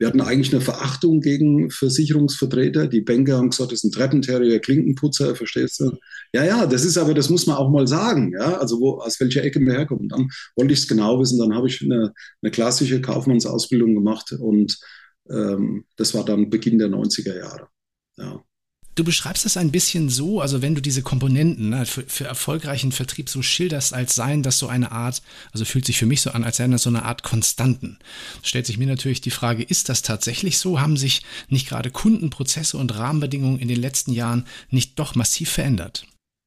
Wir 0.04 0.08
hatten 0.08 0.20
eigentlich 0.20 0.52
eine 0.52 0.60
Verachtung 0.60 1.22
gegen 1.22 1.70
Versicherungsvertreter. 1.70 2.88
Die 2.88 3.00
Banker 3.00 3.38
haben 3.38 3.48
gesagt, 3.48 3.72
das 3.72 3.78
ist 3.78 3.84
ein 3.84 3.90
Treppenterrier, 3.90 4.60
Klinkenputzer, 4.60 5.34
verstehst 5.34 5.80
du? 5.80 5.92
Ja, 6.34 6.44
ja, 6.44 6.66
das 6.66 6.84
ist 6.84 6.98
aber, 6.98 7.14
das 7.14 7.30
muss 7.30 7.46
man 7.46 7.56
auch 7.56 7.70
mal 7.70 7.86
sagen, 7.86 8.34
ja, 8.38 8.58
also 8.58 8.82
wo, 8.82 8.98
aus 8.98 9.18
welcher 9.18 9.42
Ecke 9.42 9.60
wir 9.60 9.72
herkommen. 9.72 10.10
Dann 10.10 10.28
wollte 10.56 10.74
ich 10.74 10.80
es 10.80 10.88
genau 10.88 11.18
wissen, 11.20 11.38
dann 11.38 11.54
habe 11.54 11.68
ich 11.68 11.80
eine, 11.80 12.12
eine 12.42 12.50
klassische 12.50 13.00
Kaufmannsausbildung 13.00 13.94
gemacht 13.94 14.32
und 14.32 14.78
ähm, 15.30 15.86
das 15.96 16.12
war 16.12 16.26
dann 16.26 16.50
Beginn 16.50 16.78
der 16.78 16.88
90er 16.88 17.38
Jahre. 17.38 17.68
Ja. 18.18 18.44
Du 18.94 19.02
beschreibst 19.02 19.44
es 19.44 19.56
ein 19.56 19.72
bisschen 19.72 20.08
so, 20.08 20.40
also 20.40 20.62
wenn 20.62 20.76
du 20.76 20.80
diese 20.80 21.02
Komponenten 21.02 21.70
ne, 21.70 21.84
für, 21.84 22.04
für, 22.06 22.24
erfolgreichen 22.24 22.92
Vertrieb 22.92 23.28
so 23.28 23.42
schilderst, 23.42 23.92
als 23.92 24.14
seien 24.14 24.44
das 24.44 24.58
so 24.58 24.68
eine 24.68 24.92
Art, 24.92 25.20
also 25.52 25.64
fühlt 25.64 25.84
sich 25.84 25.98
für 25.98 26.06
mich 26.06 26.20
so 26.20 26.30
an, 26.30 26.44
als 26.44 26.58
seien 26.58 26.70
das 26.70 26.82
so 26.82 26.90
eine 26.90 27.04
Art 27.04 27.24
Konstanten. 27.24 27.98
Stellt 28.42 28.66
sich 28.66 28.78
mir 28.78 28.86
natürlich 28.86 29.20
die 29.20 29.30
Frage, 29.30 29.64
ist 29.64 29.88
das 29.88 30.02
tatsächlich 30.02 30.58
so? 30.58 30.80
Haben 30.80 30.96
sich 30.96 31.22
nicht 31.48 31.68
gerade 31.68 31.90
Kundenprozesse 31.90 32.76
und 32.76 32.96
Rahmenbedingungen 32.96 33.58
in 33.58 33.68
den 33.68 33.80
letzten 33.80 34.12
Jahren 34.12 34.46
nicht 34.70 34.98
doch 34.98 35.16
massiv 35.16 35.50
verändert? 35.50 36.06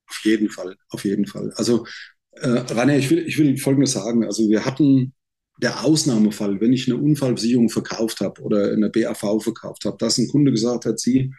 Auf 0.09 0.21
jeden 0.23 0.49
Fall, 0.49 0.77
auf 0.89 1.03
jeden 1.03 1.25
Fall. 1.25 1.51
Also 1.57 1.85
äh, 2.31 2.47
Rainer, 2.47 2.97
ich 2.97 3.09
will, 3.09 3.27
ich 3.27 3.37
will 3.37 3.57
Folgendes 3.57 3.91
sagen. 3.91 4.23
Also 4.23 4.49
wir 4.49 4.63
hatten 4.63 5.13
der 5.61 5.83
Ausnahmefall, 5.83 6.61
wenn 6.61 6.71
ich 6.71 6.87
eine 6.87 7.01
Unfallversicherung 7.01 7.69
verkauft 7.69 8.21
habe 8.21 8.41
oder 8.41 8.71
eine 8.71 8.89
BAV 8.89 9.41
verkauft 9.41 9.85
habe, 9.85 9.97
dass 9.97 10.17
ein 10.17 10.27
Kunde 10.27 10.51
gesagt 10.51 10.85
hat, 10.85 10.99
sie, 10.99 11.33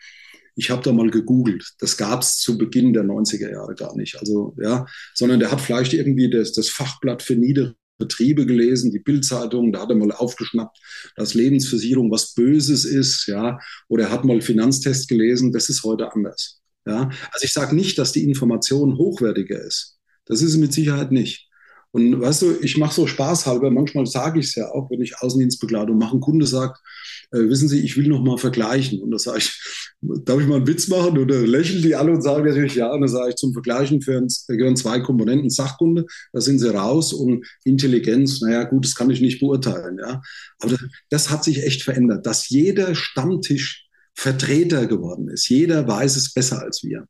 ich 0.58 0.70
habe 0.70 0.82
da 0.82 0.92
mal 0.92 1.08
gegoogelt. 1.08 1.74
Das 1.78 1.96
gab 1.96 2.22
es 2.22 2.38
zu 2.38 2.58
Beginn 2.58 2.92
der 2.92 3.04
90er 3.04 3.50
Jahre 3.50 3.76
gar 3.76 3.96
nicht. 3.96 4.18
Also, 4.18 4.56
ja, 4.60 4.86
sondern 5.14 5.38
der 5.38 5.52
hat 5.52 5.60
vielleicht 5.60 5.92
irgendwie 5.92 6.28
das, 6.28 6.52
das 6.52 6.68
Fachblatt 6.68 7.22
für 7.22 7.36
niedere 7.36 7.76
Betriebe 7.96 8.44
gelesen, 8.44 8.90
die 8.90 8.98
Bildzeitung, 8.98 9.72
da 9.72 9.82
hat 9.82 9.90
er 9.90 9.96
mal 9.96 10.10
aufgeschnappt, 10.10 10.78
dass 11.14 11.34
Lebensversicherung 11.34 12.10
was 12.10 12.34
Böses 12.34 12.84
ist, 12.84 13.26
ja, 13.26 13.58
oder 13.88 14.04
er 14.04 14.10
hat 14.10 14.24
mal 14.24 14.40
Finanztest 14.40 15.08
gelesen, 15.08 15.52
das 15.52 15.68
ist 15.68 15.84
heute 15.84 16.12
anders. 16.12 16.60
Ja, 16.86 17.08
also 17.32 17.44
ich 17.44 17.52
sage 17.52 17.76
nicht, 17.76 17.98
dass 17.98 18.12
die 18.12 18.24
Information 18.24 18.96
hochwertiger 18.96 19.60
ist. 19.60 19.98
Das 20.24 20.42
ist 20.42 20.52
es 20.52 20.56
mit 20.56 20.72
Sicherheit 20.72 21.12
nicht. 21.12 21.48
Und 21.90 22.20
weißt 22.20 22.42
du, 22.42 22.56
ich 22.60 22.76
mache 22.76 22.94
so 22.94 23.06
spaßhalber, 23.06 23.70
manchmal 23.70 24.06
sage 24.06 24.40
ich 24.40 24.46
es 24.46 24.54
ja 24.54 24.70
auch, 24.70 24.90
wenn 24.90 25.00
ich 25.02 25.18
Außendienstbegleitung 25.18 25.96
mache, 25.98 26.16
ein 26.16 26.20
Kunde 26.20 26.46
sagt, 26.46 26.80
äh, 27.30 27.48
wissen 27.48 27.68
Sie, 27.68 27.80
ich 27.80 27.96
will 27.96 28.08
noch 28.08 28.22
mal 28.22 28.38
vergleichen. 28.38 29.00
Und 29.00 29.10
da 29.10 29.18
sage 29.18 29.38
ich, 29.38 29.60
darf 30.00 30.40
ich 30.40 30.46
mal 30.46 30.56
einen 30.56 30.66
Witz 30.66 30.88
machen? 30.88 31.18
Oder 31.18 31.46
lächeln 31.46 31.82
die 31.82 31.94
alle 31.94 32.12
und 32.12 32.22
sagen 32.22 32.46
natürlich 32.46 32.74
ja. 32.74 32.90
Und 32.92 33.02
dann 33.02 33.10
sage 33.10 33.30
ich, 33.30 33.36
zum 33.36 33.52
Vergleichen 33.52 34.00
da 34.00 34.54
gehören 34.54 34.76
zwei 34.76 35.00
Komponenten, 35.00 35.50
Sachkunde, 35.50 36.06
da 36.32 36.40
sind 36.40 36.58
sie 36.58 36.72
raus 36.72 37.12
und 37.12 37.46
Intelligenz, 37.64 38.40
naja 38.40 38.64
gut, 38.64 38.84
das 38.84 38.94
kann 38.94 39.10
ich 39.10 39.20
nicht 39.20 39.40
beurteilen. 39.40 39.98
Ja. 39.98 40.22
Aber 40.58 40.72
das, 40.72 40.80
das 41.10 41.30
hat 41.30 41.44
sich 41.44 41.62
echt 41.64 41.82
verändert, 41.82 42.26
dass 42.26 42.48
jeder 42.48 42.94
Stammtisch 42.94 43.88
Vertreter 44.14 44.86
geworden 44.86 45.28
ist. 45.28 45.48
Jeder 45.48 45.86
weiß 45.86 46.16
es 46.16 46.32
besser 46.32 46.60
als 46.60 46.82
wir. 46.82 47.06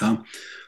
Ja. 0.00 0.24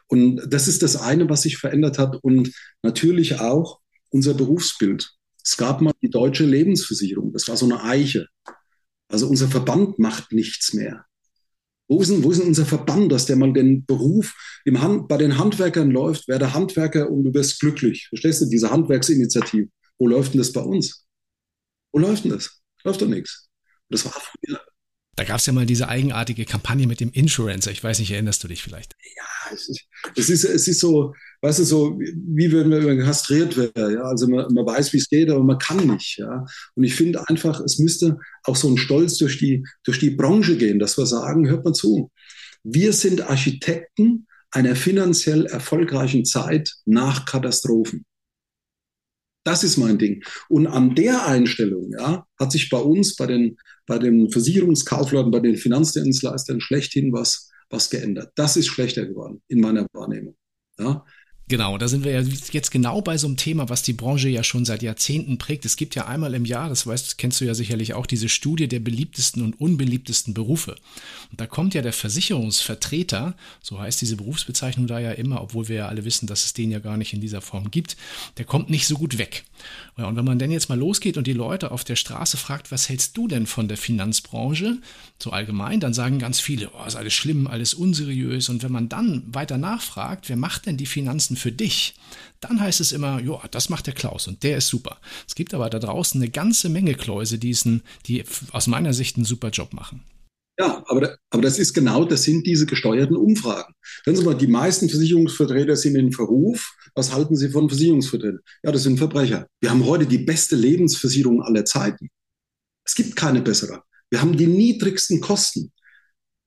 Und 0.07 0.43
das 0.49 0.69
ist 0.69 0.83
das 0.83 0.97
eine, 0.97 1.31
was 1.31 1.43
sich 1.43 1.57
verändert 1.57 1.99
hat. 1.99 2.17
Und 2.23 2.53
natürlich 2.83 3.41
auch 3.41 3.81
unser 4.11 4.35
Berufsbild. 4.35 5.13
Es 5.45 5.57
gab 5.57 5.81
mal 5.81 5.93
die 6.03 6.11
deutsche 6.11 6.45
Lebensversicherung. 6.45 7.33
Das 7.33 7.49
war 7.49 7.57
so 7.57 7.67
eine 7.67 7.83
Eiche. 7.83 8.27
Also 9.09 9.29
unser 9.29 9.49
Verband 9.49 9.99
macht 9.99 10.33
nichts 10.33 10.73
mehr. 10.73 11.05
Wo 11.89 12.01
ist, 12.01 12.11
denn, 12.11 12.23
wo 12.23 12.31
ist 12.31 12.41
denn 12.41 12.47
unser 12.47 12.67
Verband, 12.67 13.11
dass 13.11 13.27
der 13.27 13.35
mal 13.35 13.53
den 13.53 13.85
Beruf 13.85 14.61
im 14.65 14.81
Hand, 14.81 15.09
bei 15.09 15.17
den 15.17 15.39
Handwerkern 15.39 15.91
läuft? 15.91 16.29
Werde 16.29 16.55
Handwerker 16.55 17.11
und 17.11 17.25
du 17.25 17.35
wirst 17.35 17.59
glücklich. 17.59 18.07
Verstehst 18.11 18.41
du, 18.41 18.47
diese 18.47 18.71
Handwerksinitiative? 18.71 19.69
Wo 19.99 20.07
läuft 20.07 20.33
denn 20.33 20.39
das 20.39 20.53
bei 20.53 20.61
uns? 20.61 21.05
Wo 21.93 21.99
läuft 21.99 22.25
denn 22.25 22.31
das? 22.31 22.63
Läuft 22.85 23.03
doch 23.03 23.09
nichts. 23.09 23.49
Das 23.89 24.05
war 24.05 24.13
früher 24.13 24.61
da 25.17 25.25
gab 25.25 25.39
es 25.39 25.47
ja 25.47 25.53
mal 25.53 25.67
diese 25.67 25.89
eigenartige 25.89 26.45
Kampagne 26.45 26.87
mit 26.87 27.01
dem 27.01 27.11
Insurancer. 27.11 27.71
Ich 27.71 27.83
weiß 27.83 27.99
nicht, 27.99 28.11
erinnerst 28.11 28.43
du 28.43 28.49
dich 28.49 28.63
vielleicht? 28.63 28.97
Ja, 29.17 29.55
es 29.55 29.69
ist, 30.29 30.45
es 30.45 30.69
ist, 30.69 30.81
so, 30.81 31.15
weißt 31.43 31.59
du, 31.59 31.65
so 31.65 31.99
wie 31.99 32.51
wenn 32.53 32.69
man 32.69 32.99
kastriert 33.01 33.57
wäre. 33.57 33.93
Ja? 33.93 34.03
Also 34.03 34.29
man, 34.29 34.53
man 34.53 34.65
weiß, 34.65 34.93
wie 34.93 34.99
es 34.99 35.09
geht, 35.09 35.29
aber 35.29 35.43
man 35.43 35.59
kann 35.59 35.87
nicht. 35.87 36.19
Ja? 36.19 36.47
Und 36.75 36.85
ich 36.85 36.95
finde 36.95 37.29
einfach, 37.29 37.61
es 37.61 37.79
müsste 37.79 38.19
auch 38.45 38.57
so 38.57 38.69
ein 38.69 38.79
Stolz 38.79 39.19
durch 39.19 39.39
die, 39.39 39.65
durch 39.85 39.99
die 39.99 40.11
Branche 40.11 40.57
gehen, 40.57 40.79
dass 40.79 40.97
wir 40.97 41.07
sagen, 41.07 41.49
hört 41.49 41.65
mal 41.65 41.75
zu, 41.75 42.11
wir 42.63 42.93
sind 42.93 43.23
Architekten 43.23 44.27
einer 44.53 44.75
finanziell 44.75 45.47
erfolgreichen 45.47 46.25
Zeit 46.25 46.73
nach 46.85 47.25
Katastrophen. 47.25 48.05
Das 49.45 49.65
ist 49.65 49.79
mein 49.79 49.99
Ding. 49.99 50.23
Und 50.49 50.67
an 50.67 50.95
der 50.95 51.27
Einstellung 51.27 51.91
ja, 51.99 52.27
hat 52.39 52.53
sich 52.53 52.69
bei 52.69 52.79
uns, 52.79 53.17
bei 53.17 53.27
den, 53.27 53.57
bei 53.87 53.99
den 53.99 54.31
Versicherungskaufleuten, 54.31 55.31
bei 55.31 55.41
den 55.41 55.57
Finanzdienstleistern 55.57 56.61
schlechthin 56.61 57.13
was, 57.13 57.51
was 57.71 57.89
geändert. 57.89 58.33
Das 58.35 58.57
ist 58.57 58.67
schlechter 58.67 59.07
geworden 59.07 59.43
in 59.49 59.61
meiner 59.61 59.87
Wahrnehmung. 59.93 60.37
Ja. 60.79 61.05
Genau, 61.51 61.79
da 61.79 61.89
sind 61.89 62.05
wir 62.05 62.13
ja 62.13 62.21
jetzt 62.53 62.71
genau 62.71 63.01
bei 63.01 63.19
so 63.19 63.27
einem 63.27 63.37
Thema, 63.37 63.69
was 63.69 63.83
die 63.83 63.93
Branche 63.93 64.29
ja 64.29 64.45
schon 64.45 64.65
seit 64.65 64.85
Jahrzehnten 64.85 65.37
prägt. 65.37 65.65
Es 65.65 65.75
gibt 65.75 65.97
ja 65.97 66.07
einmal 66.07 66.33
im 66.35 66.45
Jahr, 66.45 66.69
das 66.69 66.87
weißt, 66.87 67.19
kennst 67.19 67.41
du 67.41 67.45
ja 67.45 67.55
sicherlich 67.55 67.93
auch, 67.93 68.07
diese 68.07 68.29
Studie 68.29 68.69
der 68.69 68.79
beliebtesten 68.79 69.43
und 69.43 69.61
unbeliebtesten 69.61 70.33
Berufe. 70.33 70.77
Und 71.33 71.41
da 71.41 71.49
kommt 71.49 71.75
ja 71.75 71.83
der 71.83 71.93
Versicherungsvertreter, 71.93 73.35
so 73.63 73.81
heißt 73.81 74.01
diese 74.01 74.15
Berufsbezeichnung 74.15 74.87
da 74.87 75.01
ja 75.01 75.11
immer, 75.11 75.43
obwohl 75.43 75.67
wir 75.67 75.75
ja 75.75 75.89
alle 75.89 76.05
wissen, 76.05 76.29
dass 76.29 76.45
es 76.45 76.53
den 76.53 76.71
ja 76.71 76.79
gar 76.79 76.97
nicht 76.97 77.15
in 77.15 77.21
dieser 77.21 77.41
Form 77.41 77.73
gibt, 77.73 77.97
der 78.39 78.45
kommt 78.45 78.71
nicht 78.71 78.87
so 78.87 78.95
gut 78.95 79.19
weg. 79.19 79.43
Und 79.97 80.17
wenn 80.17 80.25
man 80.25 80.39
dann 80.39 80.53
jetzt 80.53 80.69
mal 80.69 80.79
losgeht 80.79 81.17
und 81.17 81.27
die 81.27 81.33
Leute 81.33 81.73
auf 81.73 81.83
der 81.83 81.97
Straße 81.97 82.37
fragt, 82.37 82.71
was 82.71 82.89
hältst 82.89 83.17
du 83.17 83.27
denn 83.27 83.47
von 83.47 83.67
der 83.67 83.77
Finanzbranche, 83.77 84.79
so 85.19 85.31
allgemein, 85.31 85.81
dann 85.81 85.95
sagen 85.95 86.19
ganz 86.19 86.41
viele, 86.41 86.71
oh, 86.71 86.87
ist 86.87 86.97
alles 86.97 87.13
schlimm, 87.13 87.47
alles 87.47 87.75
unseriös. 87.75 88.49
Und 88.49 88.63
wenn 88.63 88.73
man 88.73 88.89
dann 88.89 89.23
weiter 89.27 89.59
nachfragt, 89.59 90.29
wer 90.29 90.37
macht 90.37 90.67
denn 90.67 90.77
die 90.77 90.87
Finanzen 90.87 91.37
für 91.41 91.53
dich, 91.53 91.95
dann 92.41 92.61
heißt 92.61 92.81
es 92.81 92.93
immer, 92.93 93.21
ja, 93.21 93.41
das 93.51 93.69
macht 93.69 93.87
der 93.87 93.95
Klaus 93.95 94.29
und 94.29 94.43
der 94.43 94.59
ist 94.59 94.69
super. 94.69 94.99
Es 95.29 95.35
gibt 95.35 95.53
aber 95.55 95.69
da 95.71 95.79
draußen 95.79 96.21
eine 96.21 96.31
ganze 96.31 96.69
Menge 96.69 96.95
Kläuse, 96.95 97.39
die, 97.39 97.57
die 98.07 98.25
aus 98.53 98.67
meiner 98.67 98.93
Sicht 98.93 99.17
einen 99.17 99.25
super 99.25 99.51
Job 99.51 99.73
machen. 99.73 100.03
Ja, 100.59 100.85
aber, 100.89 101.17
aber 101.31 101.43
das 101.43 101.59
ist 101.59 101.73
genau, 101.73 102.05
das 102.05 102.25
sind 102.25 102.47
diese 102.47 102.67
gesteuerten 102.67 103.17
Umfragen. 103.17 103.73
Wenn 104.05 104.15
Sie 104.15 104.23
mal, 104.23 104.35
die 104.35 104.47
meisten 104.47 104.91
Versicherungsvertreter 104.91 105.75
sind 105.75 105.97
in 105.97 106.13
Verruf. 106.13 106.77
Was 106.95 107.15
halten 107.15 107.35
Sie 107.35 107.49
von 107.49 107.69
Versicherungsvertretern? 107.69 108.41
Ja, 108.63 108.73
das 108.73 108.83
sind 108.83 108.99
Verbrecher. 108.99 109.47
Wir 109.61 109.71
haben 109.71 109.87
heute 109.87 110.07
die 110.07 110.19
beste 110.19 110.57
Lebensversicherung 110.57 111.43
aller 111.43 111.65
Zeiten. 111.65 112.11
Es 112.85 112.95
gibt 112.95 113.17
keine 113.17 113.41
bessere. 113.41 113.83
Wir 114.11 114.21
haben 114.21 114.37
die 114.37 114.47
niedrigsten 114.47 115.21
Kosten. 115.23 115.73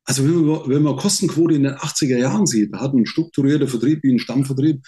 Also 0.06 0.24
wenn 0.26 0.46
man, 0.46 0.70
wenn 0.70 0.84
man 0.84 0.98
Kostenquote 0.98 1.56
in 1.56 1.64
den 1.64 1.76
80er 1.76 2.18
Jahren 2.18 2.46
sieht, 2.46 2.74
da 2.74 2.82
hat 2.82 2.94
ein 2.94 3.06
strukturierter 3.06 3.68
Vertrieb 3.68 4.04
wie 4.04 4.14
ein 4.14 4.20
Stammvertrieb 4.20 4.82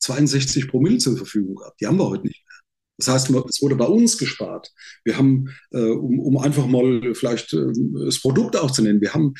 62 0.00 0.68
Promille 0.68 0.98
zur 0.98 1.16
Verfügung 1.16 1.56
gehabt. 1.56 1.80
Die 1.80 1.86
haben 1.86 1.98
wir 1.98 2.08
heute 2.08 2.26
nicht 2.26 2.42
mehr. 2.44 2.52
Das 2.98 3.08
heißt, 3.08 3.30
es 3.30 3.62
wurde 3.62 3.76
bei 3.76 3.86
uns 3.86 4.18
gespart. 4.18 4.70
Wir 5.04 5.16
haben, 5.16 5.48
äh, 5.70 5.90
um, 5.90 6.20
um, 6.20 6.38
einfach 6.38 6.66
mal 6.66 7.14
vielleicht 7.14 7.52
äh, 7.52 7.72
das 8.04 8.20
Produkt 8.20 8.56
auch 8.56 8.70
zu 8.70 8.82
nennen, 8.82 9.00
wir 9.00 9.14
haben 9.14 9.34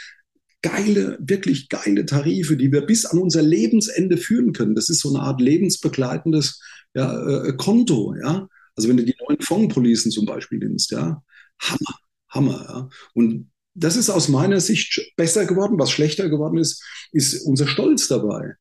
geile, 0.63 1.19
wirklich 1.21 1.69
geile 1.69 2.07
Tarife, 2.07 2.57
die 2.57 2.73
wir 2.73 2.83
bis 2.83 3.05
an 3.05 3.19
unser 3.19 3.43
Lebensende 3.43 4.17
führen 4.17 4.53
können. 4.53 4.75
Das 4.75 4.89
ist 4.89 5.01
so 5.01 5.11
eine 5.11 5.21
Art 5.21 5.41
lebensbegleitendes 5.41 6.61
ja, 6.95 7.45
äh, 7.45 7.53
Konto. 7.57 8.15
Ja? 8.21 8.49
Also 8.75 8.89
wenn 8.89 8.97
du 8.97 9.05
die 9.05 9.15
neuen 9.29 9.41
Fondspolicen 9.41 10.11
zum 10.11 10.27
Beispiel 10.27 10.59
nimmst, 10.59 10.91
ja, 10.91 11.23
Hammer, 11.61 11.99
Hammer. 12.31 12.65
Ja? 12.69 12.89
Und 13.15 13.52
das 13.75 13.97
ist 13.97 14.11
aus 14.11 14.29
meiner 14.29 14.61
Sicht 14.61 15.13
besser 15.17 15.47
geworden. 15.47 15.79
Was 15.79 15.91
schlechter 15.91 16.29
geworden 16.29 16.59
ist, 16.59 16.83
ist 17.13 17.47
unser 17.47 17.67
Stolz 17.67 18.09
dabei. 18.09 18.55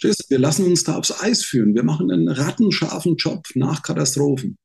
Wir 0.00 0.38
lassen 0.38 0.66
uns 0.66 0.84
da 0.84 0.96
aufs 0.96 1.22
Eis 1.22 1.44
führen. 1.44 1.74
Wir 1.74 1.84
machen 1.84 2.10
einen 2.10 2.28
rattenscharfen 2.28 3.16
Job 3.16 3.46
nach 3.54 3.82
Katastrophen. 3.82 4.56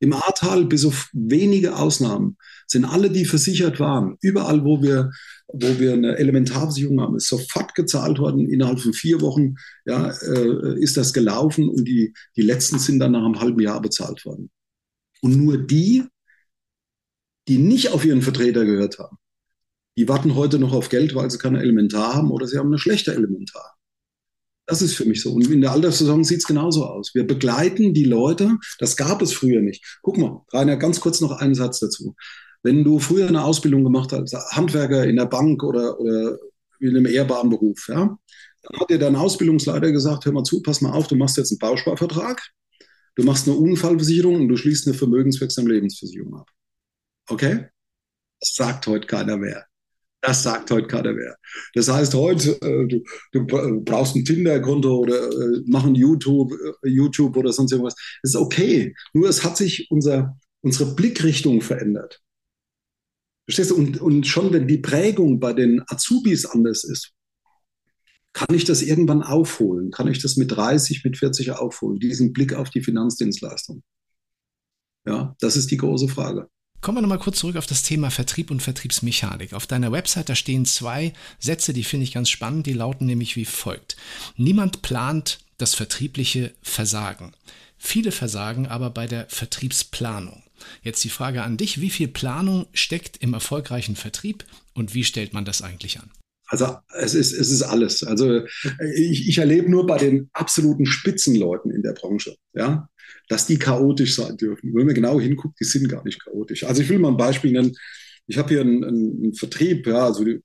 Im 0.00 0.12
Ahrtal, 0.12 0.64
bis 0.64 0.84
auf 0.84 1.08
wenige 1.12 1.76
Ausnahmen, 1.76 2.36
sind 2.66 2.84
alle, 2.84 3.08
die 3.08 3.24
versichert 3.24 3.78
waren, 3.78 4.16
überall, 4.20 4.64
wo 4.64 4.82
wir, 4.82 5.12
wo 5.46 5.78
wir 5.78 5.92
eine 5.92 6.16
Elementarversicherung 6.16 7.00
haben, 7.00 7.16
ist 7.16 7.28
sofort 7.28 7.76
gezahlt 7.76 8.18
worden. 8.18 8.48
Innerhalb 8.50 8.80
von 8.80 8.92
vier 8.92 9.20
Wochen 9.20 9.54
ja, 9.86 10.10
äh, 10.10 10.80
ist 10.80 10.96
das 10.96 11.12
gelaufen 11.12 11.68
und 11.68 11.86
die, 11.86 12.12
die 12.36 12.42
letzten 12.42 12.80
sind 12.80 12.98
dann 12.98 13.12
nach 13.12 13.24
einem 13.24 13.38
halben 13.38 13.60
Jahr 13.60 13.80
bezahlt 13.80 14.24
worden. 14.24 14.50
Und 15.20 15.36
nur 15.36 15.56
die, 15.56 16.02
die 17.46 17.58
nicht 17.58 17.92
auf 17.92 18.04
ihren 18.04 18.22
Vertreter 18.22 18.64
gehört 18.64 18.98
haben, 18.98 19.18
die 19.96 20.08
warten 20.08 20.34
heute 20.34 20.58
noch 20.58 20.72
auf 20.72 20.88
Geld, 20.88 21.14
weil 21.14 21.30
sie 21.30 21.38
keine 21.38 21.60
Elementar 21.60 22.14
haben 22.14 22.30
oder 22.30 22.46
sie 22.46 22.58
haben 22.58 22.68
eine 22.68 22.78
schlechte 22.78 23.14
Elementar. 23.14 23.76
Das 24.66 24.80
ist 24.80 24.94
für 24.94 25.04
mich 25.04 25.20
so. 25.20 25.32
Und 25.32 25.50
in 25.50 25.60
der 25.60 25.72
Alterssaison 25.72 26.24
sieht 26.24 26.38
es 26.38 26.46
genauso 26.46 26.86
aus. 26.86 27.14
Wir 27.14 27.26
begleiten 27.26 27.94
die 27.94 28.04
Leute. 28.04 28.56
Das 28.78 28.96
gab 28.96 29.20
es 29.20 29.32
früher 29.32 29.60
nicht. 29.60 29.98
Guck 30.02 30.18
mal, 30.18 30.42
Rainer, 30.52 30.76
ganz 30.76 31.00
kurz 31.00 31.20
noch 31.20 31.32
einen 31.32 31.54
Satz 31.54 31.80
dazu. 31.80 32.14
Wenn 32.62 32.84
du 32.84 33.00
früher 33.00 33.26
eine 33.26 33.44
Ausbildung 33.44 33.82
gemacht 33.82 34.12
hast, 34.12 34.34
Handwerker 34.52 35.04
in 35.04 35.16
der 35.16 35.26
Bank 35.26 35.62
oder, 35.64 35.98
oder 35.98 36.38
in 36.78 36.90
einem 36.90 37.06
ehrbaren 37.06 37.50
Beruf, 37.50 37.88
ja, 37.88 38.16
dann 38.62 38.80
hat 38.80 38.90
dir 38.90 38.98
dein 38.98 39.16
Ausbildungsleiter 39.16 39.90
gesagt, 39.90 40.24
hör 40.24 40.32
mal 40.32 40.44
zu, 40.44 40.62
pass 40.62 40.80
mal 40.80 40.92
auf, 40.92 41.08
du 41.08 41.16
machst 41.16 41.36
jetzt 41.36 41.50
einen 41.50 41.58
Bausparvertrag, 41.58 42.40
du 43.16 43.24
machst 43.24 43.48
eine 43.48 43.56
Unfallversicherung 43.56 44.36
und 44.36 44.48
du 44.48 44.56
schließt 44.56 44.86
eine 44.86 44.96
vermögenswirksame 44.96 45.68
Lebensversicherung 45.70 46.36
ab. 46.36 46.48
Okay? 47.28 47.66
Das 48.40 48.54
sagt 48.54 48.86
heute 48.86 49.06
keiner 49.08 49.36
mehr. 49.36 49.66
Das 50.22 50.44
sagt 50.44 50.70
heute 50.70 50.86
keiner 50.86 51.12
mehr. 51.12 51.36
Das 51.74 51.88
heißt, 51.88 52.14
heute, 52.14 52.52
äh, 52.62 52.86
du, 52.86 53.02
du, 53.32 53.44
brauchst 53.84 54.14
ein 54.14 54.24
Tinder-Konto 54.24 54.98
oder 54.98 55.28
äh, 55.28 55.62
mach 55.66 55.84
ein 55.84 55.96
YouTube, 55.96 56.52
äh, 56.82 56.88
YouTube 56.88 57.36
oder 57.36 57.52
sonst 57.52 57.72
irgendwas. 57.72 57.96
Das 58.22 58.30
ist 58.30 58.36
okay. 58.36 58.94
Nur 59.12 59.28
es 59.28 59.42
hat 59.42 59.56
sich 59.56 59.90
unser, 59.90 60.38
unsere 60.60 60.94
Blickrichtung 60.94 61.60
verändert. 61.60 62.22
Verstehst 63.46 63.72
du? 63.72 63.74
Und, 63.74 64.00
und 64.00 64.24
schon 64.24 64.52
wenn 64.52 64.68
die 64.68 64.78
Prägung 64.78 65.40
bei 65.40 65.52
den 65.52 65.82
Azubis 65.88 66.46
anders 66.46 66.84
ist, 66.84 67.10
kann 68.32 68.54
ich 68.54 68.64
das 68.64 68.80
irgendwann 68.80 69.24
aufholen? 69.24 69.90
Kann 69.90 70.06
ich 70.06 70.22
das 70.22 70.36
mit 70.36 70.52
30, 70.52 71.02
mit 71.02 71.18
40 71.18 71.50
aufholen? 71.50 71.98
Diesen 71.98 72.32
Blick 72.32 72.54
auf 72.54 72.70
die 72.70 72.80
Finanzdienstleistung. 72.80 73.82
Ja, 75.04 75.34
das 75.40 75.56
ist 75.56 75.72
die 75.72 75.76
große 75.76 76.06
Frage. 76.06 76.48
Kommen 76.82 76.98
wir 76.98 77.02
nochmal 77.02 77.20
kurz 77.20 77.38
zurück 77.38 77.54
auf 77.54 77.66
das 77.66 77.84
Thema 77.84 78.10
Vertrieb 78.10 78.50
und 78.50 78.60
Vertriebsmechanik. 78.60 79.52
Auf 79.52 79.68
deiner 79.68 79.92
Website, 79.92 80.28
da 80.28 80.34
stehen 80.34 80.66
zwei 80.66 81.12
Sätze, 81.38 81.72
die 81.72 81.84
finde 81.84 82.02
ich 82.02 82.12
ganz 82.12 82.28
spannend, 82.28 82.66
die 82.66 82.72
lauten 82.72 83.06
nämlich 83.06 83.36
wie 83.36 83.44
folgt. 83.44 83.96
Niemand 84.36 84.82
plant 84.82 85.38
das 85.58 85.76
vertriebliche 85.76 86.52
Versagen. 86.60 87.34
Viele 87.78 88.10
versagen 88.10 88.66
aber 88.66 88.90
bei 88.90 89.06
der 89.06 89.26
Vertriebsplanung. 89.28 90.42
Jetzt 90.82 91.04
die 91.04 91.08
Frage 91.08 91.44
an 91.44 91.56
dich, 91.56 91.80
wie 91.80 91.90
viel 91.90 92.08
Planung 92.08 92.66
steckt 92.72 93.16
im 93.18 93.32
erfolgreichen 93.32 93.94
Vertrieb 93.94 94.44
und 94.74 94.92
wie 94.92 95.04
stellt 95.04 95.34
man 95.34 95.44
das 95.44 95.62
eigentlich 95.62 96.00
an? 96.00 96.10
Also 96.52 96.78
es 96.98 97.14
ist, 97.14 97.32
es 97.32 97.50
ist 97.50 97.62
alles. 97.62 98.02
Also 98.02 98.44
ich, 98.94 99.28
ich 99.28 99.38
erlebe 99.38 99.70
nur 99.70 99.86
bei 99.86 99.98
den 99.98 100.28
absoluten 100.32 100.84
Spitzenleuten 100.84 101.70
in 101.70 101.82
der 101.82 101.92
Branche, 101.92 102.36
ja, 102.52 102.88
dass 103.28 103.46
die 103.46 103.58
chaotisch 103.58 104.16
sein 104.16 104.36
dürfen. 104.36 104.74
Wenn 104.74 104.86
man 104.86 104.94
genau 104.94 105.20
hinguckt, 105.20 105.58
die 105.60 105.64
sind 105.64 105.88
gar 105.88 106.04
nicht 106.04 106.22
chaotisch. 106.22 106.64
Also 106.64 106.82
ich 106.82 106.88
will 106.88 106.98
mal 106.98 107.08
ein 107.08 107.16
Beispiel 107.16 107.52
nennen. 107.52 107.74
Ich 108.26 108.38
habe 108.38 108.50
hier 108.50 108.60
einen, 108.60 108.84
einen, 108.84 109.34
Vertrieb, 109.34 109.86
ja, 109.86 110.06
also 110.06 110.24
ich 110.24 110.40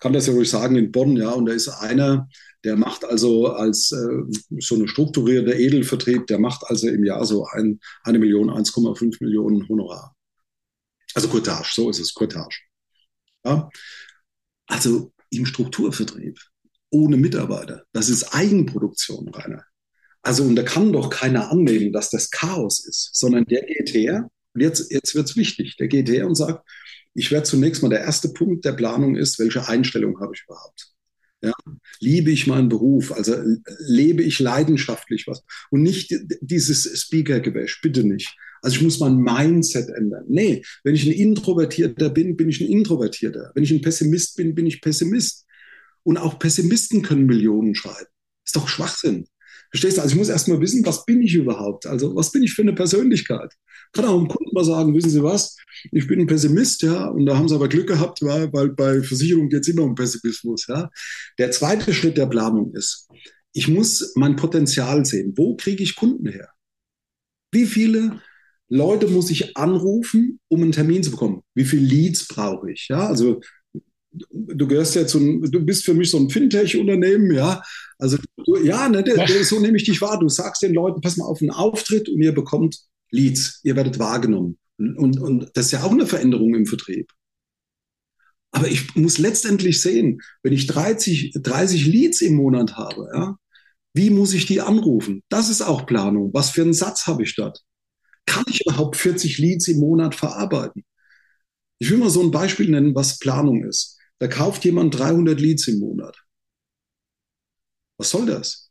kann 0.00 0.12
das 0.12 0.26
ja 0.26 0.32
ruhig 0.32 0.48
sagen, 0.48 0.76
in 0.76 0.92
Bonn, 0.92 1.16
ja, 1.16 1.30
und 1.30 1.46
da 1.46 1.52
ist 1.52 1.68
einer, 1.68 2.28
der 2.64 2.76
macht 2.76 3.04
also 3.04 3.48
als 3.48 3.92
äh, 3.92 4.22
so 4.60 4.76
eine 4.76 4.88
strukturierte 4.88 5.52
Edelvertrieb, 5.52 6.26
der 6.26 6.38
macht 6.38 6.62
also 6.64 6.88
im 6.88 7.04
Jahr 7.04 7.24
so 7.24 7.44
ein, 7.46 7.80
eine 8.04 8.18
Million, 8.18 8.50
1,5 8.50 9.16
Millionen 9.20 9.68
Honorar. 9.68 10.14
Also 11.14 11.28
Cottage, 11.28 11.70
so 11.74 11.90
ist 11.90 12.00
es, 12.00 12.14
Cottage. 12.14 12.60
Ja. 13.44 13.68
Also 14.66 15.12
im 15.30 15.46
Strukturvertrieb, 15.46 16.38
ohne 16.90 17.16
Mitarbeiter, 17.16 17.84
das 17.92 18.08
ist 18.08 18.34
Eigenproduktion, 18.34 19.28
Rainer. 19.28 19.64
Also, 20.22 20.44
und 20.44 20.56
da 20.56 20.62
kann 20.62 20.92
doch 20.92 21.10
keiner 21.10 21.50
annehmen, 21.50 21.92
dass 21.92 22.10
das 22.10 22.30
Chaos 22.30 22.86
ist, 22.86 23.10
sondern 23.12 23.44
der 23.44 23.62
geht 23.64 23.92
her, 23.92 24.30
und 24.54 24.60
jetzt, 24.60 24.90
jetzt 24.92 25.14
wird 25.14 25.28
es 25.28 25.36
wichtig, 25.36 25.76
der 25.78 25.88
geht 25.88 26.08
her 26.08 26.26
und 26.26 26.36
sagt, 26.36 26.68
ich 27.14 27.30
werde 27.30 27.44
zunächst 27.44 27.82
mal, 27.82 27.88
der 27.88 28.00
erste 28.00 28.28
Punkt 28.28 28.64
der 28.64 28.72
Planung 28.72 29.16
ist, 29.16 29.38
welche 29.38 29.68
Einstellung 29.68 30.20
habe 30.20 30.32
ich 30.34 30.44
überhaupt? 30.44 30.88
Ja, 31.42 31.52
liebe 31.98 32.30
ich 32.30 32.46
meinen 32.46 32.68
Beruf, 32.68 33.10
also 33.10 33.34
lebe 33.80 34.22
ich 34.22 34.38
leidenschaftlich 34.38 35.26
was 35.26 35.42
und 35.70 35.82
nicht 35.82 36.14
dieses 36.40 36.84
Speaker-Gewäsch, 37.02 37.80
bitte 37.82 38.04
nicht. 38.04 38.36
Also 38.62 38.76
ich 38.76 38.82
muss 38.82 39.00
mein 39.00 39.16
Mindset 39.16 39.88
ändern. 39.88 40.24
Nee, 40.28 40.62
wenn 40.84 40.94
ich 40.94 41.04
ein 41.04 41.12
Introvertierter 41.12 42.10
bin, 42.10 42.36
bin 42.36 42.48
ich 42.48 42.60
ein 42.60 42.68
Introvertierter. 42.68 43.50
Wenn 43.56 43.64
ich 43.64 43.72
ein 43.72 43.80
Pessimist 43.80 44.36
bin, 44.36 44.54
bin 44.54 44.66
ich 44.66 44.80
Pessimist. 44.80 45.46
Und 46.04 46.16
auch 46.16 46.38
Pessimisten 46.38 47.02
können 47.02 47.26
Millionen 47.26 47.74
schreiben. 47.74 48.06
Ist 48.44 48.54
doch 48.54 48.68
Schwachsinn. 48.68 49.26
Verstehst 49.72 49.96
du? 49.96 50.02
Also 50.02 50.12
ich 50.12 50.18
muss 50.18 50.28
erst 50.28 50.48
mal 50.48 50.60
wissen, 50.60 50.84
was 50.84 51.06
bin 51.06 51.22
ich 51.22 51.34
überhaupt? 51.34 51.86
Also 51.86 52.14
was 52.14 52.30
bin 52.30 52.42
ich 52.42 52.52
für 52.52 52.60
eine 52.60 52.74
Persönlichkeit? 52.74 53.54
Kann 53.92 54.04
auch 54.04 54.18
einem 54.18 54.28
Kunden 54.28 54.50
mal 54.52 54.64
sagen, 54.64 54.94
wissen 54.94 55.08
Sie 55.10 55.22
was? 55.22 55.56
Ich 55.90 56.06
bin 56.06 56.20
ein 56.20 56.26
Pessimist, 56.26 56.82
ja, 56.82 57.06
und 57.06 57.24
da 57.24 57.36
haben 57.38 57.48
Sie 57.48 57.54
aber 57.54 57.68
Glück 57.68 57.88
gehabt, 57.88 58.20
weil, 58.22 58.48
bei 58.48 59.02
Versicherung 59.02 59.48
geht 59.48 59.62
es 59.62 59.68
immer 59.68 59.82
um 59.82 59.94
Pessimismus, 59.94 60.66
ja. 60.68 60.90
Der 61.38 61.50
zweite 61.52 61.94
Schritt 61.94 62.18
der 62.18 62.26
Planung 62.26 62.74
ist, 62.74 63.08
ich 63.54 63.68
muss 63.68 64.12
mein 64.14 64.36
Potenzial 64.36 65.04
sehen. 65.06 65.32
Wo 65.36 65.56
kriege 65.56 65.82
ich 65.82 65.96
Kunden 65.96 66.28
her? 66.28 66.48
Wie 67.50 67.66
viele 67.66 68.20
Leute 68.68 69.08
muss 69.08 69.30
ich 69.30 69.56
anrufen, 69.56 70.38
um 70.48 70.62
einen 70.62 70.72
Termin 70.72 71.02
zu 71.02 71.10
bekommen? 71.10 71.42
Wie 71.54 71.64
viele 71.64 71.86
Leads 71.86 72.28
brauche 72.28 72.70
ich? 72.70 72.88
Ja, 72.88 73.06
also 73.06 73.40
du 74.12 74.66
gehörst 74.66 74.94
ja 74.94 75.06
zu, 75.06 75.40
du 75.40 75.64
bist 75.64 75.84
für 75.84 75.94
mich 75.94 76.10
so 76.10 76.18
ein 76.18 76.30
Fintech-Unternehmen, 76.30 77.32
ja. 77.34 77.62
Also 77.98 78.18
du, 78.44 78.56
ja, 78.62 78.88
ne, 78.88 79.04
so 79.42 79.60
nehme 79.60 79.76
ich 79.76 79.84
dich 79.84 80.00
wahr. 80.00 80.18
Du 80.18 80.28
sagst 80.28 80.62
den 80.62 80.74
Leuten, 80.74 81.00
pass 81.00 81.16
mal 81.16 81.26
auf 81.26 81.40
einen 81.40 81.50
Auftritt 81.50 82.08
und 82.08 82.20
ihr 82.20 82.32
bekommt 82.32 82.78
Leads, 83.10 83.60
ihr 83.62 83.76
werdet 83.76 83.98
wahrgenommen. 83.98 84.58
Und, 84.78 85.20
und 85.20 85.50
das 85.54 85.66
ist 85.66 85.72
ja 85.72 85.82
auch 85.82 85.92
eine 85.92 86.06
Veränderung 86.06 86.54
im 86.54 86.66
Vertrieb. 86.66 87.10
Aber 88.50 88.68
ich 88.68 88.94
muss 88.96 89.18
letztendlich 89.18 89.80
sehen, 89.80 90.20
wenn 90.42 90.52
ich 90.52 90.66
30, 90.66 91.32
30 91.40 91.86
Leads 91.86 92.20
im 92.20 92.34
Monat 92.34 92.76
habe, 92.76 93.08
ja, 93.14 93.36
wie 93.94 94.10
muss 94.10 94.34
ich 94.34 94.46
die 94.46 94.60
anrufen? 94.60 95.22
Das 95.28 95.48
ist 95.48 95.62
auch 95.62 95.86
Planung. 95.86 96.32
Was 96.32 96.50
für 96.50 96.62
einen 96.62 96.74
Satz 96.74 97.06
habe 97.06 97.22
ich 97.22 97.34
dort? 97.34 97.60
Kann 98.26 98.44
ich 98.48 98.64
überhaupt 98.64 98.96
40 98.96 99.38
Leads 99.38 99.68
im 99.68 99.80
Monat 99.80 100.14
verarbeiten? 100.14 100.84
Ich 101.78 101.90
will 101.90 101.98
mal 101.98 102.10
so 102.10 102.22
ein 102.22 102.30
Beispiel 102.30 102.70
nennen, 102.70 102.94
was 102.94 103.18
Planung 103.18 103.64
ist. 103.64 103.98
Da 104.22 104.28
kauft 104.28 104.64
jemand 104.64 104.96
300 104.96 105.40
Leads 105.40 105.66
im 105.66 105.80
Monat. 105.80 106.16
Was 107.98 108.10
soll 108.10 108.24
das? 108.24 108.70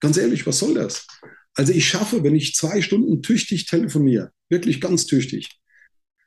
Ganz 0.00 0.16
ehrlich, 0.16 0.46
was 0.46 0.60
soll 0.60 0.72
das? 0.72 1.06
Also 1.52 1.74
ich 1.74 1.86
schaffe, 1.86 2.24
wenn 2.24 2.34
ich 2.34 2.54
zwei 2.54 2.80
Stunden 2.80 3.20
tüchtig 3.20 3.66
telefoniere, 3.66 4.32
wirklich 4.48 4.80
ganz 4.80 5.04
tüchtig, 5.04 5.60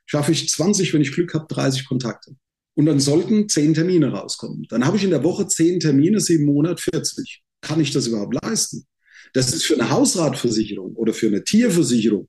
schaffe 0.06 0.30
ich 0.30 0.48
20, 0.48 0.94
wenn 0.94 1.02
ich 1.02 1.10
Glück 1.10 1.34
habe, 1.34 1.52
30 1.52 1.88
Kontakte. 1.88 2.36
Und 2.74 2.86
dann 2.86 3.00
sollten 3.00 3.48
10 3.48 3.74
Termine 3.74 4.12
rauskommen. 4.12 4.64
Dann 4.68 4.86
habe 4.86 4.96
ich 4.96 5.02
in 5.02 5.10
der 5.10 5.24
Woche 5.24 5.48
10 5.48 5.80
Termine, 5.80 6.20
sie 6.20 6.36
im 6.36 6.44
Monat 6.44 6.80
40. 6.80 7.42
Kann 7.62 7.80
ich 7.80 7.90
das 7.90 8.06
überhaupt 8.06 8.38
leisten? 8.44 8.86
Das 9.32 9.52
ist 9.52 9.64
für 9.64 9.74
eine 9.74 9.90
Hausratversicherung 9.90 10.94
oder 10.94 11.12
für 11.12 11.26
eine 11.26 11.42
Tierversicherung. 11.42 12.28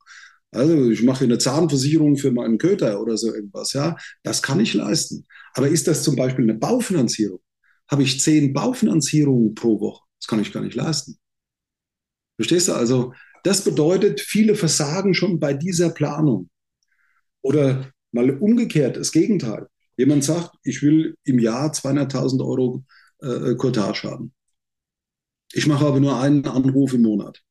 Also 0.51 0.89
ich 0.89 1.03
mache 1.03 1.25
eine 1.25 1.37
Zahnversicherung 1.37 2.17
für 2.17 2.31
meinen 2.31 2.57
Köter 2.57 3.01
oder 3.01 3.17
so 3.17 3.33
irgendwas. 3.33 3.73
Ja, 3.73 3.97
das 4.23 4.41
kann 4.41 4.59
ich 4.59 4.73
leisten. 4.73 5.25
Aber 5.53 5.67
ist 5.67 5.87
das 5.87 6.03
zum 6.03 6.15
Beispiel 6.15 6.45
eine 6.45 6.55
Baufinanzierung? 6.55 7.39
Habe 7.89 8.03
ich 8.03 8.21
zehn 8.21 8.53
Baufinanzierungen 8.53 9.55
pro 9.55 9.79
Woche? 9.79 10.03
Das 10.19 10.27
kann 10.27 10.39
ich 10.39 10.51
gar 10.51 10.63
nicht 10.63 10.75
leisten. 10.75 11.17
Verstehst 12.37 12.67
du? 12.67 12.73
Also 12.73 13.13
das 13.43 13.63
bedeutet, 13.63 14.21
viele 14.21 14.55
versagen 14.55 15.13
schon 15.13 15.39
bei 15.39 15.53
dieser 15.53 15.89
Planung. 15.89 16.49
Oder 17.41 17.91
mal 18.11 18.29
umgekehrt, 18.29 18.97
das 18.97 19.11
Gegenteil. 19.11 19.67
Jemand 19.95 20.23
sagt, 20.23 20.55
ich 20.63 20.81
will 20.81 21.15
im 21.23 21.39
Jahr 21.39 21.71
200.000 21.71 22.45
Euro 22.45 22.83
äh, 23.19 23.55
Cottage 23.55 24.09
haben. 24.09 24.33
Ich 25.53 25.65
mache 25.65 25.85
aber 25.85 25.99
nur 25.99 26.19
einen 26.19 26.45
Anruf 26.45 26.93
im 26.93 27.03
Monat. 27.03 27.41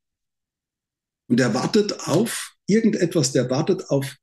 Und 1.29 1.41
der 1.41 1.55
wartet 1.55 1.99
auf 2.07 2.56
irgendetwas, 2.67 3.33
der 3.33 3.51
wartet 3.51 3.89
auf, 3.91 4.17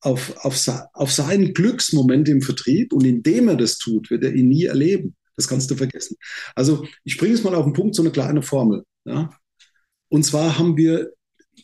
auf, 0.00 0.36
auf, 0.44 0.68
auf 0.92 1.12
seinen 1.12 1.54
Glücksmoment 1.54 2.28
im 2.28 2.42
Vertrieb 2.42 2.92
und 2.92 3.04
indem 3.04 3.48
er 3.48 3.56
das 3.56 3.78
tut, 3.78 4.10
wird 4.10 4.24
er 4.24 4.34
ihn 4.34 4.48
nie 4.48 4.64
erleben. 4.64 5.16
Das 5.36 5.48
kannst 5.48 5.70
du 5.70 5.76
vergessen. 5.76 6.16
Also 6.54 6.86
ich 7.04 7.16
bringe 7.16 7.34
es 7.34 7.42
mal 7.42 7.54
auf 7.54 7.64
den 7.64 7.72
Punkt, 7.72 7.94
so 7.94 8.02
eine 8.02 8.10
kleine 8.10 8.42
Formel. 8.42 8.84
Ja? 9.04 9.30
Und 10.08 10.24
zwar 10.24 10.58
haben 10.58 10.76
wir 10.76 11.12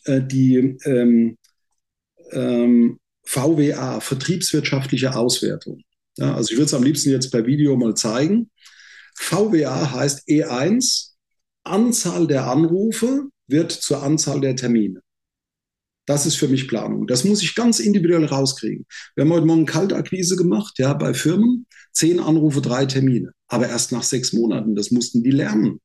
äh, 0.05 0.21
die 0.21 0.77
ähm, 0.85 1.37
ähm, 2.31 2.99
VWA, 3.23 3.99
vertriebswirtschaftliche 3.99 5.15
Auswertung. 5.15 5.81
Ja, 6.17 6.33
also 6.33 6.51
ich 6.51 6.57
würde 6.57 6.65
es 6.65 6.73
am 6.73 6.83
liebsten 6.83 7.11
jetzt 7.11 7.29
per 7.31 7.45
Video 7.45 7.75
mal 7.75 7.93
zeigen. 7.93 8.49
VWA 9.15 9.91
heißt 9.91 10.27
E1, 10.27 11.11
Anzahl 11.63 12.27
der 12.27 12.47
Anrufe 12.47 13.29
wird 13.47 13.71
zur 13.71 14.01
Anzahl 14.03 14.41
der 14.41 14.55
Termine. 14.55 15.01
Das 16.07 16.25
ist 16.25 16.35
für 16.35 16.47
mich 16.47 16.67
Planung. 16.67 17.05
Das 17.05 17.23
muss 17.23 17.43
ich 17.43 17.53
ganz 17.53 17.79
individuell 17.79 18.25
rauskriegen. 18.25 18.85
Wir 19.15 19.23
haben 19.23 19.31
heute 19.33 19.45
Morgen 19.45 19.65
Kaltakquise 19.67 20.35
gemacht, 20.35 20.79
ja, 20.79 20.93
bei 20.93 21.13
Firmen. 21.13 21.67
Zehn 21.91 22.19
Anrufe, 22.19 22.61
drei 22.61 22.85
Termine. 22.85 23.31
Aber 23.47 23.67
erst 23.67 23.91
nach 23.91 24.03
sechs 24.03 24.33
Monaten. 24.33 24.75
Das 24.75 24.89
mussten 24.89 25.21
die 25.21 25.31
lernen. 25.31 25.79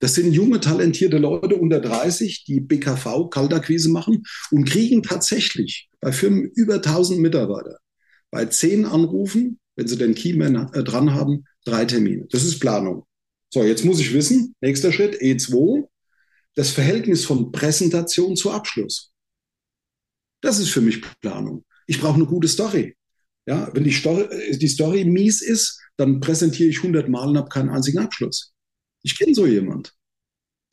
Das 0.00 0.14
sind 0.14 0.32
junge, 0.32 0.58
talentierte 0.58 1.18
Leute 1.18 1.54
unter 1.54 1.80
30, 1.80 2.44
die 2.44 2.60
BKV 2.60 3.28
Kaltakquise 3.30 3.90
machen 3.90 4.24
und 4.50 4.68
kriegen 4.68 5.04
tatsächlich 5.04 5.88
bei 6.00 6.10
Firmen 6.10 6.50
über 6.56 6.74
1000 6.76 7.20
Mitarbeiter 7.20 7.78
bei 8.32 8.46
zehn 8.46 8.86
Anrufen, 8.86 9.60
wenn 9.76 9.86
sie 9.86 9.96
den 9.96 10.16
Keyman 10.16 10.72
äh, 10.72 10.82
dran 10.82 11.14
haben, 11.14 11.44
drei 11.64 11.84
Termine. 11.84 12.26
Das 12.30 12.42
ist 12.42 12.58
Planung. 12.58 13.04
So, 13.50 13.62
jetzt 13.62 13.84
muss 13.84 14.00
ich 14.00 14.12
wissen, 14.12 14.54
nächster 14.60 14.90
Schritt, 14.90 15.20
E2, 15.20 15.84
das 16.54 16.70
Verhältnis 16.70 17.24
von 17.24 17.52
Präsentation 17.52 18.36
zu 18.36 18.50
Abschluss. 18.50 19.12
Das 20.42 20.58
ist 20.58 20.70
für 20.70 20.80
mich 20.80 21.02
Planung. 21.20 21.64
Ich 21.86 22.00
brauche 22.00 22.14
eine 22.14 22.26
gute 22.26 22.48
Story. 22.48 22.96
Ja, 23.46 23.70
wenn 23.74 23.84
die 23.84 23.92
Story, 23.92 24.56
die 24.56 24.68
Story 24.68 25.04
mies 25.04 25.42
ist, 25.42 25.80
dann 25.96 26.20
präsentiere 26.20 26.68
ich 26.68 26.78
100 26.78 27.08
Mal 27.08 27.28
und 27.28 27.38
habe 27.38 27.48
keinen 27.48 27.70
einzigen 27.70 27.98
Abschluss. 27.98 28.52
Ich 29.02 29.18
kenne 29.18 29.34
so 29.34 29.46
jemand. 29.46 29.94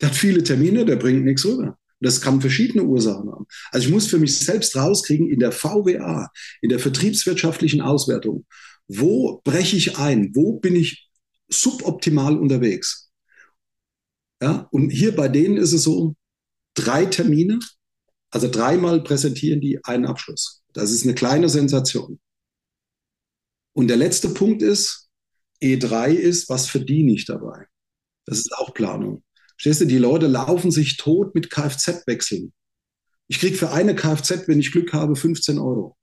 Der 0.00 0.10
hat 0.10 0.16
viele 0.16 0.42
Termine, 0.42 0.84
der 0.84 0.96
bringt 0.96 1.24
nichts 1.24 1.44
rüber. 1.44 1.76
Das 2.00 2.20
kann 2.20 2.40
verschiedene 2.40 2.84
Ursachen 2.84 3.30
haben. 3.30 3.46
Also 3.70 3.86
ich 3.86 3.92
muss 3.92 4.06
für 4.06 4.18
mich 4.18 4.36
selbst 4.38 4.74
rauskriegen 4.74 5.28
in 5.28 5.38
der 5.38 5.52
VWA, 5.52 6.30
in 6.62 6.70
der 6.70 6.78
vertriebswirtschaftlichen 6.78 7.82
Auswertung, 7.82 8.46
wo 8.88 9.40
breche 9.44 9.76
ich 9.76 9.98
ein? 9.98 10.34
Wo 10.34 10.58
bin 10.58 10.74
ich 10.74 11.08
suboptimal 11.48 12.38
unterwegs? 12.38 13.09
Ja, 14.42 14.68
und 14.70 14.90
hier 14.90 15.14
bei 15.14 15.28
denen 15.28 15.56
ist 15.56 15.72
es 15.72 15.82
so, 15.82 16.14
drei 16.74 17.06
Termine, 17.06 17.58
also 18.30 18.48
dreimal 18.48 19.02
präsentieren 19.02 19.60
die 19.60 19.84
einen 19.84 20.06
Abschluss. 20.06 20.62
Das 20.72 20.90
ist 20.92 21.04
eine 21.04 21.14
kleine 21.14 21.48
Sensation. 21.48 22.20
Und 23.72 23.88
der 23.88 23.96
letzte 23.96 24.30
Punkt 24.30 24.62
ist, 24.62 25.08
E3 25.62 26.12
ist, 26.12 26.48
was 26.48 26.68
verdiene 26.68 27.12
ich 27.12 27.26
dabei? 27.26 27.66
Das 28.24 28.38
ist 28.38 28.52
auch 28.56 28.72
Planung. 28.72 29.24
Stehst 29.56 29.80
du, 29.80 29.84
die 29.84 29.98
Leute 29.98 30.26
laufen 30.26 30.70
sich 30.70 30.96
tot 30.96 31.34
mit 31.34 31.50
Kfz-Wechseln. 31.50 32.52
Ich 33.28 33.40
kriege 33.40 33.56
für 33.56 33.70
eine 33.70 33.94
Kfz, 33.94 34.48
wenn 34.48 34.60
ich 34.60 34.72
Glück 34.72 34.92
habe, 34.92 35.16
15 35.16 35.58
Euro. 35.58 35.96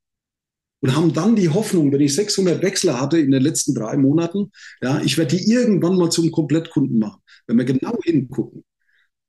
Und 0.79 0.95
haben 0.95 1.13
dann 1.13 1.35
die 1.35 1.49
Hoffnung, 1.49 1.91
wenn 1.91 2.01
ich 2.01 2.13
600 2.13 2.61
Wechsler 2.61 3.01
hatte 3.01 3.17
in 3.17 3.31
den 3.31 3.41
letzten 3.41 3.73
drei 3.73 3.97
Monaten, 3.97 4.51
ja, 4.81 5.01
ich 5.01 5.17
werde 5.17 5.35
die 5.35 5.51
irgendwann 5.51 5.97
mal 5.97 6.11
zum 6.11 6.31
Komplettkunden 6.31 6.99
machen. 6.99 7.21
Wenn 7.47 7.57
wir 7.57 7.65
genau 7.65 7.97
hingucken, 8.03 8.63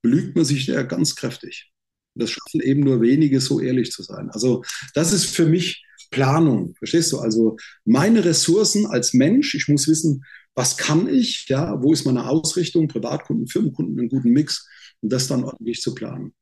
belügt 0.01 0.35
man 0.35 0.45
sich 0.45 0.67
ja 0.67 0.83
ganz 0.83 1.15
kräftig. 1.15 1.71
Das 2.15 2.31
schaffen 2.31 2.61
eben 2.61 2.81
nur 2.81 3.01
wenige, 3.01 3.41
so 3.41 3.59
ehrlich 3.59 3.91
zu 3.91 4.03
sein. 4.03 4.29
Also 4.29 4.63
das 4.93 5.11
ist 5.11 5.25
für 5.25 5.45
mich 5.45 5.83
Planung. 6.11 6.75
Verstehst 6.77 7.11
du? 7.11 7.19
Also 7.19 7.57
meine 7.85 8.25
Ressourcen 8.25 8.87
als 8.87 9.13
Mensch, 9.13 9.55
ich 9.55 9.67
muss 9.67 9.87
wissen, 9.87 10.23
was 10.55 10.77
kann 10.77 11.07
ich, 11.07 11.47
ja, 11.47 11.81
wo 11.81 11.93
ist 11.93 12.05
meine 12.05 12.27
Ausrichtung, 12.27 12.87
Privatkunden, 12.87 13.47
Firmenkunden, 13.47 13.99
einen 13.99 14.09
guten 14.09 14.31
Mix 14.31 14.67
und 15.01 15.11
das 15.11 15.27
dann 15.27 15.43
ordentlich 15.43 15.81
zu 15.81 15.93
planen. 15.93 16.33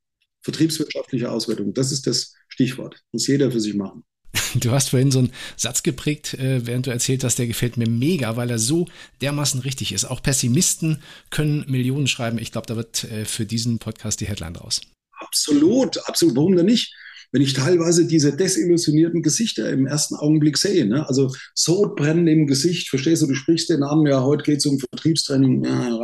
Vertriebswirtschaftliche 0.41 1.29
Auswertung, 1.29 1.73
das 1.73 1.91
ist 1.91 2.07
das 2.07 2.33
Stichwort. 2.47 3.01
Muss 3.11 3.27
jeder 3.27 3.51
für 3.51 3.59
sich 3.59 3.75
machen. 3.75 4.03
Du 4.55 4.71
hast 4.71 4.89
vorhin 4.89 5.11
so 5.11 5.19
einen 5.19 5.31
Satz 5.55 5.83
geprägt, 5.83 6.33
äh, 6.35 6.65
während 6.65 6.87
du 6.87 6.91
erzählt 6.91 7.23
hast, 7.23 7.37
der 7.37 7.47
gefällt 7.47 7.77
mir 7.77 7.89
mega, 7.89 8.35
weil 8.37 8.49
er 8.49 8.59
so 8.59 8.87
dermaßen 9.21 9.61
richtig 9.61 9.91
ist. 9.91 10.05
Auch 10.05 10.21
Pessimisten 10.21 11.01
können 11.29 11.65
Millionen 11.67 12.07
schreiben. 12.07 12.39
Ich 12.39 12.51
glaube, 12.51 12.67
da 12.67 12.75
wird 12.75 13.03
äh, 13.03 13.25
für 13.25 13.45
diesen 13.45 13.79
Podcast 13.79 14.21
die 14.21 14.27
Headline 14.27 14.55
raus. 14.55 14.81
Absolut, 15.19 15.97
absolut. 16.07 16.35
Warum 16.35 16.55
denn 16.55 16.65
nicht? 16.65 16.93
wenn 17.31 17.41
ich 17.41 17.53
teilweise 17.53 18.07
diese 18.07 18.35
desillusionierten 18.35 19.21
Gesichter 19.21 19.69
im 19.69 19.85
ersten 19.85 20.15
Augenblick 20.15 20.57
sehe. 20.57 20.85
Ne? 20.85 21.07
Also 21.07 21.33
Sodbrennen 21.55 22.27
im 22.27 22.47
Gesicht, 22.47 22.89
verstehst 22.89 23.21
du, 23.21 23.27
du 23.27 23.35
sprichst 23.35 23.69
den 23.69 23.81
Namen, 23.81 24.07
ja, 24.07 24.23
heute 24.23 24.43
geht 24.43 24.59
es 24.59 24.65
um 24.65 24.79
Vertriebstraining, 24.79 25.63
ja, 25.65 25.99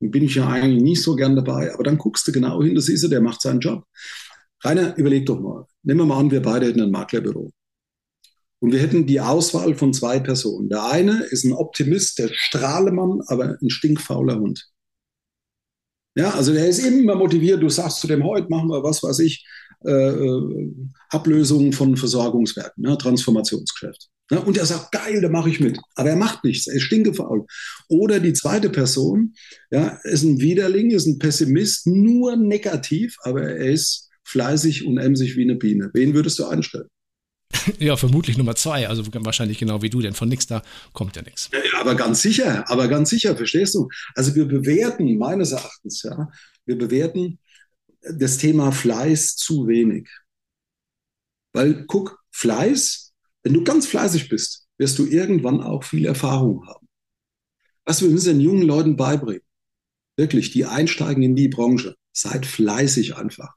bin 0.00 0.24
ich 0.24 0.34
ja 0.34 0.48
eigentlich 0.48 0.82
nicht 0.82 1.02
so 1.02 1.14
gern 1.14 1.36
dabei. 1.36 1.72
Aber 1.72 1.84
dann 1.84 1.98
guckst 1.98 2.26
du 2.26 2.32
genau 2.32 2.62
hin, 2.62 2.74
das 2.74 2.88
ist 2.88 3.04
er, 3.04 3.08
der 3.08 3.20
macht 3.20 3.40
seinen 3.40 3.60
Job. 3.60 3.84
Rainer, 4.62 4.96
überleg 4.96 5.26
doch 5.26 5.40
mal. 5.40 5.66
Nehmen 5.82 6.00
wir 6.00 6.06
mal 6.06 6.18
an, 6.18 6.30
wir 6.30 6.42
beide 6.42 6.66
hätten 6.66 6.80
ein 6.80 6.90
Maklerbüro. 6.90 7.50
Und 8.60 8.72
wir 8.72 8.80
hätten 8.80 9.06
die 9.06 9.20
Auswahl 9.20 9.74
von 9.74 9.92
zwei 9.92 10.20
Personen. 10.20 10.68
Der 10.68 10.84
eine 10.84 11.24
ist 11.24 11.44
ein 11.44 11.52
Optimist, 11.52 12.18
der 12.18 12.30
Strahlemann, 12.32 13.20
aber 13.26 13.56
ein 13.60 13.70
stinkfauler 13.70 14.38
Hund. 14.38 14.68
Ja, 16.14 16.30
also 16.30 16.52
der 16.52 16.68
ist 16.68 16.78
immer 16.78 17.16
motiviert. 17.16 17.62
Du 17.62 17.68
sagst 17.68 18.00
zu 18.00 18.06
dem, 18.06 18.22
heute 18.22 18.48
machen 18.48 18.68
wir 18.68 18.82
was 18.84 19.02
weiß 19.02 19.18
ich, 19.20 19.44
äh, 19.84 19.90
äh, 19.90 20.74
Ablösung 21.10 21.72
von 21.72 21.96
Versorgungswerken, 21.96 22.84
ne, 22.84 22.96
Transformationsgeschäft. 22.96 24.10
Ne? 24.30 24.40
Und 24.40 24.56
er 24.56 24.66
sagt, 24.66 24.92
geil, 24.92 25.20
da 25.20 25.28
mache 25.28 25.50
ich 25.50 25.58
mit. 25.58 25.78
Aber 25.96 26.10
er 26.10 26.16
macht 26.16 26.44
nichts, 26.44 26.68
er 26.68 26.76
ist 26.76 26.82
stinkefaul. 26.82 27.46
Oder 27.88 28.20
die 28.20 28.32
zweite 28.32 28.70
Person, 28.70 29.34
ja, 29.70 29.98
ist 30.04 30.22
ein 30.22 30.40
Widerling, 30.40 30.90
ist 30.90 31.06
ein 31.06 31.18
Pessimist, 31.18 31.88
nur 31.88 32.36
negativ, 32.36 33.16
aber 33.22 33.42
er 33.42 33.72
ist 33.72 34.08
fleißig 34.32 34.86
und 34.86 34.98
emsig 34.98 35.36
wie 35.36 35.42
eine 35.42 35.56
Biene. 35.56 35.90
Wen 35.94 36.14
würdest 36.14 36.38
du 36.38 36.46
einstellen? 36.46 36.88
Ja, 37.78 37.96
vermutlich 37.96 38.38
Nummer 38.38 38.54
zwei, 38.54 38.88
also 38.88 39.04
wahrscheinlich 39.12 39.58
genau 39.58 39.82
wie 39.82 39.90
du, 39.90 40.00
denn 40.00 40.14
von 40.14 40.28
nichts 40.28 40.46
da 40.46 40.62
kommt 40.92 41.16
ja 41.16 41.22
nichts. 41.22 41.50
Ja, 41.52 41.80
aber 41.80 41.94
ganz 41.94 42.22
sicher, 42.22 42.68
aber 42.70 42.88
ganz 42.88 43.10
sicher, 43.10 43.36
verstehst 43.36 43.74
du? 43.74 43.88
Also 44.14 44.34
wir 44.34 44.46
bewerten 44.46 45.18
meines 45.18 45.52
Erachtens, 45.52 46.02
ja, 46.02 46.30
wir 46.64 46.78
bewerten 46.78 47.38
das 48.02 48.38
Thema 48.38 48.72
Fleiß 48.72 49.36
zu 49.36 49.68
wenig. 49.68 50.08
Weil 51.52 51.84
guck, 51.86 52.18
Fleiß, 52.30 53.12
wenn 53.42 53.54
du 53.54 53.64
ganz 53.64 53.86
fleißig 53.86 54.28
bist, 54.28 54.66
wirst 54.78 54.98
du 54.98 55.06
irgendwann 55.06 55.60
auch 55.60 55.84
viel 55.84 56.06
Erfahrung 56.06 56.66
haben. 56.66 56.88
Was 57.84 58.00
wir 58.00 58.08
müssen 58.08 58.38
den 58.38 58.40
jungen 58.40 58.62
Leuten 58.62 58.96
beibringen, 58.96 59.42
wirklich, 60.16 60.50
die 60.50 60.64
einsteigen 60.64 61.22
in 61.22 61.36
die 61.36 61.48
Branche, 61.48 61.96
seid 62.12 62.46
fleißig 62.46 63.16
einfach. 63.16 63.54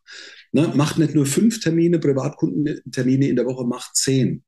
Ne? 0.56 0.72
Macht 0.74 0.98
nicht 0.98 1.14
nur 1.14 1.26
fünf 1.26 1.60
Termine, 1.60 2.00
Privatkundentermine 2.00 3.28
in 3.28 3.36
der 3.36 3.46
Woche, 3.46 3.66
macht 3.68 3.94
zehn. 3.98 4.42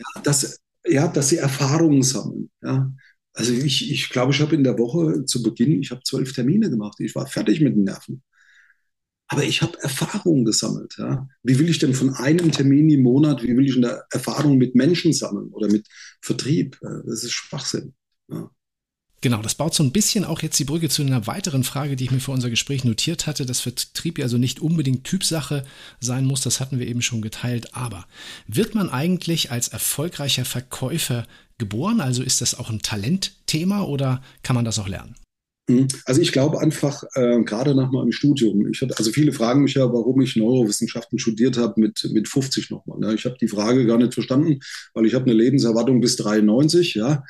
Ja, 0.00 0.20
dass, 0.24 0.60
ja, 0.84 1.06
dass 1.06 1.28
sie 1.28 1.36
Erfahrungen 1.36 2.02
sammeln. 2.02 2.50
Ja. 2.60 2.92
Also 3.32 3.52
ich, 3.52 3.88
ich 3.92 4.08
glaube, 4.10 4.32
ich 4.32 4.40
habe 4.40 4.56
in 4.56 4.64
der 4.64 4.76
Woche 4.80 5.24
zu 5.24 5.44
Beginn, 5.44 5.80
ich 5.80 5.92
habe 5.92 6.02
zwölf 6.02 6.32
Termine 6.32 6.70
gemacht. 6.70 6.98
Ich 6.98 7.14
war 7.14 7.28
fertig 7.28 7.60
mit 7.60 7.76
den 7.76 7.84
Nerven. 7.84 8.24
Aber 9.28 9.44
ich 9.44 9.62
habe 9.62 9.80
Erfahrungen 9.80 10.44
gesammelt. 10.44 10.96
Ja. 10.98 11.28
Wie 11.44 11.56
will 11.60 11.68
ich 11.68 11.78
denn 11.78 11.94
von 11.94 12.12
einem 12.14 12.50
Termin 12.50 12.90
im 12.90 13.02
Monat, 13.04 13.44
wie 13.44 13.56
will 13.56 13.66
ich 13.66 13.76
eine 13.76 14.02
Erfahrung 14.10 14.58
mit 14.58 14.74
Menschen 14.74 15.12
sammeln 15.12 15.50
oder 15.50 15.70
mit 15.70 15.86
Vertrieb? 16.20 16.80
Das 16.80 17.22
ist 17.22 17.30
Schwachsinn. 17.30 17.94
Ja. 18.28 18.50
Genau, 19.26 19.42
das 19.42 19.56
baut 19.56 19.74
so 19.74 19.82
ein 19.82 19.90
bisschen 19.90 20.24
auch 20.24 20.40
jetzt 20.40 20.56
die 20.56 20.64
Brücke 20.64 20.88
zu 20.88 21.02
einer 21.02 21.26
weiteren 21.26 21.64
Frage, 21.64 21.96
die 21.96 22.04
ich 22.04 22.12
mir 22.12 22.20
für 22.20 22.30
unser 22.30 22.48
Gespräch 22.48 22.84
notiert 22.84 23.26
hatte, 23.26 23.44
dass 23.44 23.58
Vertrieb 23.58 24.18
ja 24.18 24.26
also 24.26 24.38
nicht 24.38 24.60
unbedingt 24.60 25.02
Typsache 25.02 25.64
sein 25.98 26.24
muss, 26.24 26.42
das 26.42 26.60
hatten 26.60 26.78
wir 26.78 26.86
eben 26.86 27.02
schon 27.02 27.22
geteilt, 27.22 27.74
aber 27.74 28.06
wird 28.46 28.76
man 28.76 28.88
eigentlich 28.88 29.50
als 29.50 29.66
erfolgreicher 29.66 30.44
Verkäufer 30.44 31.26
geboren? 31.58 32.00
Also 32.00 32.22
ist 32.22 32.40
das 32.40 32.56
auch 32.56 32.70
ein 32.70 32.82
Talentthema 32.82 33.82
oder 33.82 34.22
kann 34.44 34.54
man 34.54 34.64
das 34.64 34.78
auch 34.78 34.86
lernen? 34.86 35.16
Mhm. 35.68 35.88
Also 36.04 36.20
ich 36.20 36.30
glaube 36.30 36.60
einfach, 36.60 37.02
äh, 37.14 37.42
gerade 37.42 37.74
nach 37.74 37.90
meinem 37.90 38.12
Studium, 38.12 38.68
ich 38.68 38.80
hatte, 38.80 38.96
also 38.96 39.10
viele 39.10 39.32
fragen 39.32 39.64
mich 39.64 39.74
ja, 39.74 39.92
warum 39.92 40.20
ich 40.20 40.36
Neurowissenschaften 40.36 41.18
studiert 41.18 41.58
habe 41.58 41.80
mit, 41.80 42.08
mit 42.12 42.28
50 42.28 42.70
nochmal. 42.70 43.00
Ne? 43.00 43.14
Ich 43.14 43.24
habe 43.24 43.36
die 43.40 43.48
Frage 43.48 43.86
gar 43.86 43.98
nicht 43.98 44.14
verstanden, 44.14 44.60
weil 44.94 45.04
ich 45.04 45.14
habe 45.14 45.24
eine 45.24 45.34
Lebenserwartung 45.34 46.00
bis 46.00 46.14
93, 46.14 46.94
ja. 46.94 47.24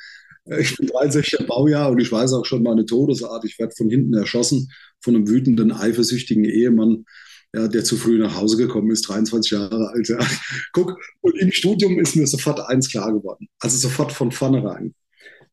Ich 0.59 0.77
bin 0.77 0.89
63er 0.89 1.45
Baujahr 1.45 1.91
und 1.91 1.99
ich 1.99 2.11
weiß 2.11 2.33
auch 2.33 2.45
schon 2.45 2.63
meine 2.63 2.85
Todesart. 2.85 3.43
Ich 3.45 3.59
werde 3.59 3.73
von 3.75 3.89
hinten 3.89 4.13
erschossen 4.13 4.71
von 5.01 5.15
einem 5.15 5.27
wütenden, 5.27 5.71
eifersüchtigen 5.71 6.45
Ehemann, 6.45 7.05
ja, 7.53 7.67
der 7.67 7.83
zu 7.83 7.97
früh 7.97 8.17
nach 8.19 8.35
Hause 8.35 8.57
gekommen 8.57 8.91
ist, 8.91 9.07
23 9.07 9.51
Jahre 9.51 9.89
alt. 9.89 10.07
Ja. 10.07 10.19
Guck, 10.73 10.97
und 11.21 11.37
im 11.37 11.51
Studium 11.51 11.99
ist 11.99 12.15
mir 12.15 12.27
sofort 12.27 12.59
eins 12.61 12.89
klar 12.89 13.13
geworden. 13.13 13.47
Also 13.59 13.77
sofort 13.77 14.11
von 14.11 14.31
vornherein. 14.31 14.93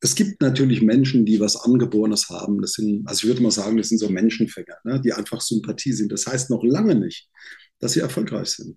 Es 0.00 0.14
gibt 0.14 0.42
natürlich 0.42 0.82
Menschen, 0.82 1.24
die 1.24 1.40
was 1.40 1.56
Angeborenes 1.56 2.28
haben. 2.28 2.60
Das 2.60 2.72
sind, 2.72 3.06
also 3.06 3.22
ich 3.22 3.28
würde 3.28 3.42
mal 3.42 3.50
sagen, 3.50 3.76
das 3.76 3.88
sind 3.88 3.98
so 3.98 4.08
Menschenfänger, 4.08 4.76
ne, 4.84 5.00
die 5.00 5.12
einfach 5.12 5.40
Sympathie 5.40 5.92
sind. 5.92 6.12
Das 6.12 6.26
heißt 6.26 6.50
noch 6.50 6.62
lange 6.62 6.94
nicht, 6.94 7.28
dass 7.78 7.92
sie 7.92 8.00
erfolgreich 8.00 8.48
sind. 8.48 8.76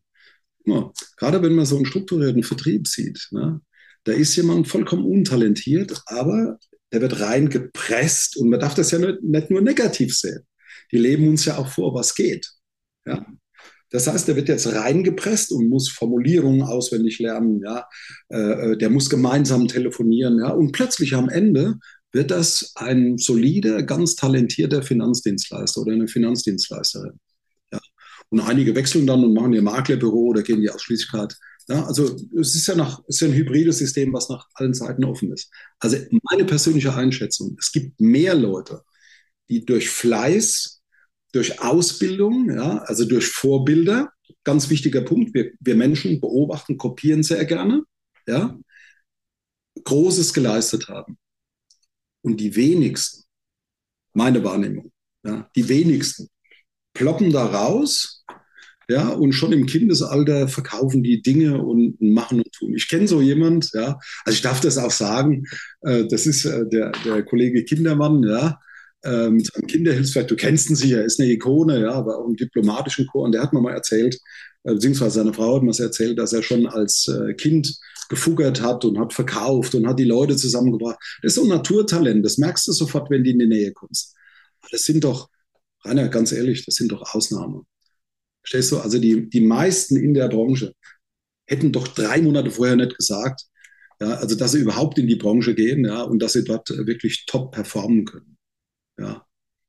Ja, 0.65 0.91
gerade 1.17 1.41
wenn 1.41 1.55
man 1.55 1.65
so 1.65 1.75
einen 1.75 1.85
strukturierten 1.85 2.43
Vertrieb 2.43 2.87
sieht, 2.87 3.27
ne, 3.31 3.61
da 4.07 4.13
ist 4.13 4.37
jemand 4.37 4.69
vollkommen 4.69 5.05
untalentiert, 5.05 6.01
aber 6.05 6.57
der 6.93 7.01
wird 7.01 7.19
reingepresst 7.19 8.37
und 8.37 8.47
man 8.49 8.61
darf 8.61 8.73
das 8.73 8.91
ja 8.91 8.99
nicht, 8.99 9.21
nicht 9.21 9.51
nur 9.51 9.59
negativ 9.59 10.15
sehen. 10.15 10.47
Die 10.93 10.97
leben 10.97 11.27
uns 11.27 11.43
ja 11.43 11.57
auch 11.57 11.67
vor, 11.67 11.93
was 11.93 12.15
geht. 12.15 12.49
Ja. 13.05 13.25
Das 13.89 14.07
heißt, 14.07 14.29
der 14.29 14.37
wird 14.37 14.47
jetzt 14.47 14.67
reingepresst 14.67 15.51
und 15.51 15.67
muss 15.67 15.89
Formulierungen 15.89 16.61
auswendig 16.61 17.19
lernen, 17.19 17.61
ja. 17.61 17.85
Äh, 18.29 18.37
äh, 18.71 18.77
der 18.77 18.89
muss 18.89 19.09
gemeinsam 19.09 19.67
telefonieren, 19.67 20.39
ja. 20.39 20.51
Und 20.51 20.71
plötzlich 20.71 21.13
am 21.13 21.27
Ende 21.27 21.75
wird 22.13 22.31
das 22.31 22.71
ein 22.75 23.17
solider, 23.17 23.83
ganz 23.83 24.15
talentierter 24.15 24.83
Finanzdienstleister 24.83 25.81
oder 25.81 25.91
eine 25.91 26.07
Finanzdienstleisterin. 26.07 27.19
Ja. 27.73 27.79
Und 28.29 28.39
einige 28.39 28.73
wechseln 28.73 29.05
dann 29.05 29.25
und 29.25 29.33
machen 29.33 29.51
ihr 29.51 29.61
Maklerbüro 29.61 30.27
oder 30.27 30.43
gehen 30.43 30.61
die 30.61 30.69
Ausschließlichkeit 30.69 31.37
ja, 31.69 31.85
also 31.85 32.15
es 32.39 32.55
ist 32.55 32.67
ja, 32.67 32.75
nach, 32.75 32.99
es 33.07 33.15
ist 33.15 33.21
ja 33.21 33.27
ein 33.27 33.33
hybrides 33.33 33.79
System, 33.79 34.13
was 34.13 34.29
nach 34.29 34.47
allen 34.53 34.73
Seiten 34.73 35.03
offen 35.03 35.33
ist. 35.33 35.51
Also 35.79 35.97
meine 36.29 36.45
persönliche 36.45 36.93
Einschätzung, 36.93 37.57
es 37.59 37.71
gibt 37.71 37.99
mehr 37.99 38.35
Leute, 38.35 38.83
die 39.49 39.65
durch 39.65 39.89
Fleiß, 39.89 40.81
durch 41.33 41.61
Ausbildung, 41.61 42.49
ja, 42.49 42.77
also 42.79 43.05
durch 43.05 43.27
Vorbilder, 43.27 44.11
ganz 44.45 44.69
wichtiger 44.69 45.01
Punkt, 45.01 45.33
wir, 45.33 45.51
wir 45.59 45.75
Menschen 45.75 46.21
beobachten, 46.21 46.77
kopieren 46.77 47.23
sehr 47.23 47.43
gerne, 47.45 47.83
ja, 48.27 48.57
Großes 49.83 50.33
geleistet 50.33 50.87
haben. 50.87 51.17
Und 52.21 52.37
die 52.39 52.55
wenigsten, 52.55 53.23
meine 54.13 54.43
Wahrnehmung, 54.43 54.91
ja, 55.23 55.49
die 55.55 55.67
wenigsten 55.67 56.29
ploppen 56.93 57.31
da 57.31 57.45
raus 57.45 58.25
ja, 58.89 59.09
und 59.09 59.33
schon 59.33 59.51
im 59.51 59.65
Kindesalter 59.65 60.47
verkaufen 60.47 61.03
die 61.03 61.21
Dinge 61.21 61.61
und 61.61 61.99
machen 62.01 62.39
und 62.39 62.51
tun. 62.53 62.73
Ich 62.75 62.87
kenne 62.89 63.07
so 63.07 63.21
jemand, 63.21 63.71
ja, 63.73 63.99
also 64.25 64.35
ich 64.35 64.41
darf 64.41 64.61
das 64.61 64.77
auch 64.77 64.91
sagen, 64.91 65.45
äh, 65.81 66.05
das 66.07 66.25
ist 66.25 66.45
äh, 66.45 66.67
der, 66.67 66.91
der 67.05 67.23
Kollege 67.23 67.63
Kindermann, 67.63 68.23
ja, 68.23 68.59
mit 69.29 69.45
seinem 69.45 69.67
Kinderhilfswerk, 69.67 70.27
du 70.27 70.35
kennst 70.35 70.69
ihn 70.69 70.75
sicher, 70.75 70.97
er 70.97 71.05
ist 71.05 71.19
eine 71.19 71.29
Ikone, 71.29 71.79
ja, 71.79 71.91
aber 71.91 72.17
auch 72.17 72.27
im 72.27 72.35
diplomatischen 72.35 73.05
Chor 73.07 73.23
und 73.23 73.31
der 73.31 73.43
hat 73.43 73.53
mir 73.53 73.61
mal 73.61 73.73
erzählt, 73.73 74.17
äh, 74.67 74.73
beziehungsweise 74.73 75.19
seine 75.19 75.33
Frau 75.33 75.55
hat 75.55 75.63
mir 75.63 75.79
erzählt, 75.79 76.19
dass 76.19 76.33
er 76.33 76.43
schon 76.43 76.67
als 76.67 77.07
äh, 77.07 77.33
Kind 77.33 77.79
gefuggert 78.09 78.61
hat 78.61 78.85
und 78.85 78.99
hat 78.99 79.13
verkauft 79.13 79.75
und 79.75 79.87
hat 79.87 79.99
die 79.99 80.05
Leute 80.05 80.35
zusammengebracht. 80.35 80.97
Das 81.21 81.31
ist 81.31 81.35
so 81.35 81.43
ein 81.43 81.49
Naturtalent, 81.49 82.25
das 82.25 82.37
merkst 82.37 82.67
du 82.67 82.71
sofort, 82.71 83.09
wenn 83.09 83.23
du 83.23 83.29
in 83.29 83.39
die 83.39 83.47
Nähe 83.47 83.73
kommst. 83.73 84.15
Das 84.71 84.83
sind 84.83 85.03
doch, 85.03 85.29
Rainer, 85.83 86.09
ganz 86.09 86.31
ehrlich, 86.31 86.65
das 86.65 86.75
sind 86.75 86.91
doch 86.91 87.13
Ausnahmen. 87.13 87.65
Verstehst 88.47 88.71
du? 88.71 88.77
Also 88.77 88.97
die, 88.97 89.29
die 89.29 89.41
meisten 89.41 89.97
in 89.97 90.13
der 90.13 90.29
Branche 90.29 90.73
hätten 91.47 91.73
doch 91.73 91.87
drei 91.87 92.21
Monate 92.21 92.49
vorher 92.49 92.77
nicht 92.77 92.97
gesagt, 92.97 93.41
ja, 93.99 94.13
also 94.15 94.35
dass 94.35 94.53
sie 94.53 94.61
überhaupt 94.61 94.97
in 94.99 95.07
die 95.07 95.15
Branche 95.15 95.53
gehen, 95.53 95.83
ja, 95.83 96.03
und 96.03 96.19
dass 96.19 96.33
sie 96.33 96.45
dort 96.45 96.69
wirklich 96.69 97.25
top 97.25 97.51
performen 97.51 98.05
können. 98.05 98.37
Ja. 98.97 99.25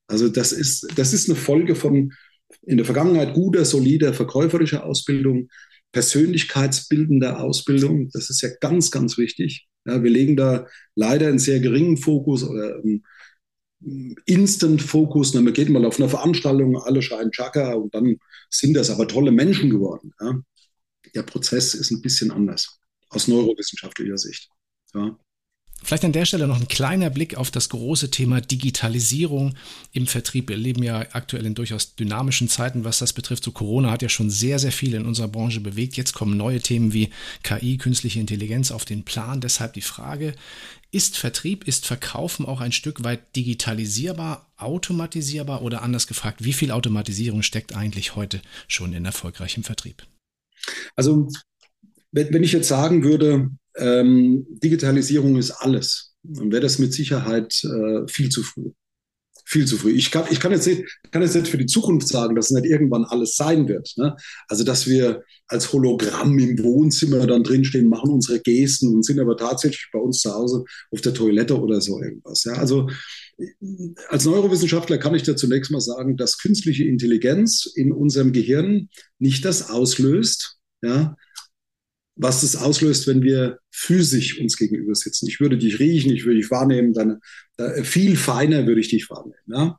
Also 0.06 0.28
das 0.28 0.52
ist, 0.52 0.86
das 0.96 1.12
ist 1.12 1.28
eine 1.28 1.36
Folge 1.36 1.74
von 1.74 2.12
in 2.62 2.76
der 2.76 2.86
Vergangenheit 2.86 3.34
guter, 3.34 3.64
solider, 3.64 4.14
verkäuferischer 4.14 4.84
Ausbildung, 4.84 5.48
persönlichkeitsbildender 5.92 7.40
Ausbildung. 7.40 8.10
Das 8.12 8.30
ist 8.30 8.42
ja 8.42 8.48
ganz, 8.60 8.90
ganz 8.90 9.18
wichtig. 9.18 9.66
Ja, 9.86 10.02
wir 10.02 10.10
legen 10.10 10.36
da 10.36 10.66
leider 10.94 11.28
einen 11.28 11.38
sehr 11.38 11.60
geringen 11.60 11.96
Fokus 11.96 12.44
oder 12.44 12.76
ähm, 12.84 13.02
Instant-Fokus. 13.80 15.34
Man 15.34 15.52
geht 15.52 15.68
mal 15.68 15.84
auf 15.84 15.98
eine 15.98 16.08
Veranstaltung, 16.08 16.76
alle 16.78 17.02
schreien 17.02 17.30
Chaka 17.30 17.74
und 17.74 17.94
dann 17.94 18.16
sind 18.50 18.74
das 18.74 18.90
aber 18.90 19.06
tolle 19.06 19.30
Menschen 19.30 19.70
geworden. 19.70 20.12
Ja. 20.20 20.40
Der 21.14 21.22
Prozess 21.22 21.74
ist 21.74 21.90
ein 21.90 22.02
bisschen 22.02 22.30
anders 22.30 22.80
aus 23.10 23.28
neurowissenschaftlicher 23.28 24.18
Sicht. 24.18 24.50
Ja. 24.94 25.18
Vielleicht 25.82 26.04
an 26.04 26.12
der 26.12 26.26
Stelle 26.26 26.48
noch 26.48 26.60
ein 26.60 26.68
kleiner 26.68 27.08
Blick 27.08 27.36
auf 27.36 27.50
das 27.50 27.68
große 27.68 28.10
Thema 28.10 28.40
Digitalisierung 28.40 29.54
im 29.92 30.06
Vertrieb. 30.06 30.48
Wir 30.48 30.56
leben 30.56 30.82
ja 30.82 31.06
aktuell 31.12 31.46
in 31.46 31.54
durchaus 31.54 31.94
dynamischen 31.94 32.48
Zeiten, 32.48 32.84
was 32.84 32.98
das 32.98 33.12
betrifft. 33.12 33.44
So 33.44 33.52
Corona 33.52 33.90
hat 33.90 34.02
ja 34.02 34.08
schon 34.08 34.28
sehr, 34.28 34.58
sehr 34.58 34.72
viel 34.72 34.94
in 34.94 35.06
unserer 35.06 35.28
Branche 35.28 35.60
bewegt. 35.60 35.96
Jetzt 35.96 36.12
kommen 36.12 36.36
neue 36.36 36.60
Themen 36.60 36.92
wie 36.92 37.10
KI, 37.42 37.78
künstliche 37.78 38.20
Intelligenz 38.20 38.70
auf 38.70 38.84
den 38.84 39.04
Plan. 39.04 39.40
Deshalb 39.40 39.74
die 39.74 39.80
Frage, 39.80 40.34
ist 40.90 41.18
Vertrieb, 41.18 41.68
ist 41.68 41.86
Verkaufen 41.86 42.46
auch 42.46 42.60
ein 42.60 42.72
Stück 42.72 43.04
weit 43.04 43.36
digitalisierbar, 43.36 44.50
automatisierbar 44.56 45.62
oder 45.62 45.82
anders 45.82 46.06
gefragt, 46.06 46.44
wie 46.44 46.52
viel 46.52 46.70
Automatisierung 46.70 47.42
steckt 47.42 47.74
eigentlich 47.74 48.16
heute 48.16 48.40
schon 48.66 48.92
in 48.92 49.04
erfolgreichem 49.04 49.64
Vertrieb? 49.64 50.06
Also, 50.96 51.28
wenn, 52.10 52.42
ich 52.42 52.52
jetzt 52.52 52.68
sagen 52.68 53.04
würde, 53.04 53.50
ähm, 53.78 54.46
Digitalisierung 54.62 55.36
ist 55.36 55.50
alles. 55.52 56.14
Dann 56.22 56.50
wäre 56.50 56.62
das 56.62 56.78
mit 56.78 56.92
Sicherheit 56.92 57.62
äh, 57.64 58.06
viel 58.08 58.28
zu 58.28 58.42
früh. 58.42 58.70
Viel 59.44 59.64
zu 59.66 59.78
früh. 59.78 59.92
Ich 59.92 60.10
kann, 60.10 60.26
ich 60.30 60.40
kann, 60.40 60.52
jetzt 60.52 60.66
nicht, 60.66 60.84
kann 61.10 61.22
jetzt 61.22 61.34
nicht 61.34 61.48
für 61.48 61.56
die 61.56 61.64
Zukunft 61.64 62.06
sagen, 62.06 62.36
dass 62.36 62.50
es 62.50 62.50
nicht 62.50 62.66
irgendwann 62.66 63.04
alles 63.04 63.34
sein 63.34 63.66
wird. 63.66 63.94
Ne? 63.96 64.14
Also, 64.46 64.62
dass 64.62 64.86
wir 64.86 65.22
als 65.46 65.72
Hologramm 65.72 66.38
im 66.38 66.62
Wohnzimmer 66.62 67.26
dann 67.26 67.44
drinstehen, 67.44 67.88
machen 67.88 68.10
unsere 68.10 68.40
Gesten 68.40 68.94
und 68.94 69.06
sind 69.06 69.18
aber 69.18 69.38
tatsächlich 69.38 69.88
bei 69.90 69.98
uns 69.98 70.20
zu 70.20 70.34
Hause 70.34 70.64
auf 70.90 71.00
der 71.00 71.14
Toilette 71.14 71.58
oder 71.58 71.80
so 71.80 71.98
irgendwas. 71.98 72.44
Ja? 72.44 72.54
Also, 72.54 72.90
als 74.08 74.26
Neurowissenschaftler 74.26 74.98
kann 74.98 75.14
ich 75.14 75.22
da 75.22 75.34
zunächst 75.34 75.70
mal 75.70 75.80
sagen, 75.80 76.18
dass 76.18 76.36
künstliche 76.36 76.84
Intelligenz 76.84 77.64
in 77.74 77.92
unserem 77.92 78.32
Gehirn 78.32 78.90
nicht 79.18 79.46
das 79.46 79.70
auslöst, 79.70 80.58
ja, 80.82 81.16
was 82.18 82.40
das 82.40 82.56
auslöst, 82.56 83.06
wenn 83.06 83.22
wir 83.22 83.58
physisch 83.70 84.40
uns 84.40 84.56
gegenüber 84.56 84.94
sitzen. 84.94 85.28
Ich 85.28 85.40
würde 85.40 85.56
dich 85.56 85.78
riechen, 85.78 86.12
ich 86.12 86.24
würde 86.24 86.40
dich 86.40 86.50
wahrnehmen, 86.50 86.92
dann, 86.92 87.20
äh, 87.56 87.84
viel 87.84 88.16
feiner 88.16 88.66
würde 88.66 88.80
ich 88.80 88.88
dich 88.88 89.08
wahrnehmen. 89.08 89.36
Ja? 89.46 89.78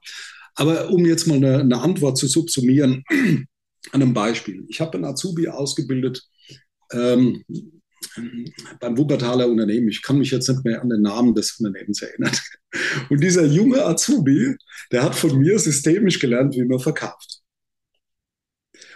Aber 0.55 0.89
um 0.89 1.05
jetzt 1.05 1.27
mal 1.27 1.35
eine, 1.35 1.59
eine 1.59 1.81
Antwort 1.81 2.17
zu 2.17 2.27
subsumieren, 2.27 3.03
an 3.91 4.01
einem 4.01 4.13
Beispiel. 4.13 4.65
Ich 4.67 4.81
habe 4.81 4.95
einen 4.95 5.05
Azubi 5.05 5.47
ausgebildet 5.47 6.21
ähm, 6.91 7.43
beim 8.79 8.97
Wuppertaler 8.97 9.47
Unternehmen. 9.47 9.89
Ich 9.89 10.01
kann 10.01 10.17
mich 10.17 10.31
jetzt 10.31 10.49
nicht 10.49 10.63
mehr 10.63 10.81
an 10.81 10.89
den 10.89 11.01
Namen 11.01 11.33
des 11.33 11.59
Unternehmens 11.59 12.01
erinnern. 12.01 12.35
Und 13.09 13.21
dieser 13.21 13.45
junge 13.45 13.85
Azubi, 13.85 14.55
der 14.91 15.03
hat 15.03 15.15
von 15.15 15.37
mir 15.39 15.59
systemisch 15.59 16.19
gelernt, 16.19 16.55
wie 16.55 16.65
man 16.65 16.79
verkauft. 16.79 17.41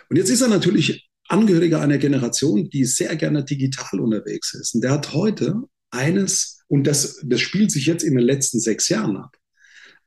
Und 0.10 0.18
jetzt 0.18 0.30
ist 0.30 0.42
er 0.42 0.50
natürlich 0.50 1.10
Angehöriger 1.28 1.82
einer 1.82 1.98
Generation, 1.98 2.70
die 2.70 2.86
sehr 2.86 3.16
gerne 3.16 3.44
digital 3.44 4.00
unterwegs 4.00 4.54
ist. 4.54 4.76
Und 4.76 4.82
der 4.82 4.92
hat 4.92 5.14
heute 5.14 5.64
eines, 5.92 6.64
und 6.68 6.86
das, 6.86 7.22
das 7.24 7.42
spielt 7.42 7.72
sich 7.72 7.86
jetzt 7.86 8.04
in 8.04 8.16
den 8.16 8.26
letzten 8.26 8.60
sechs 8.60 8.90
Jahren 8.90 9.18
ab, 9.18 9.38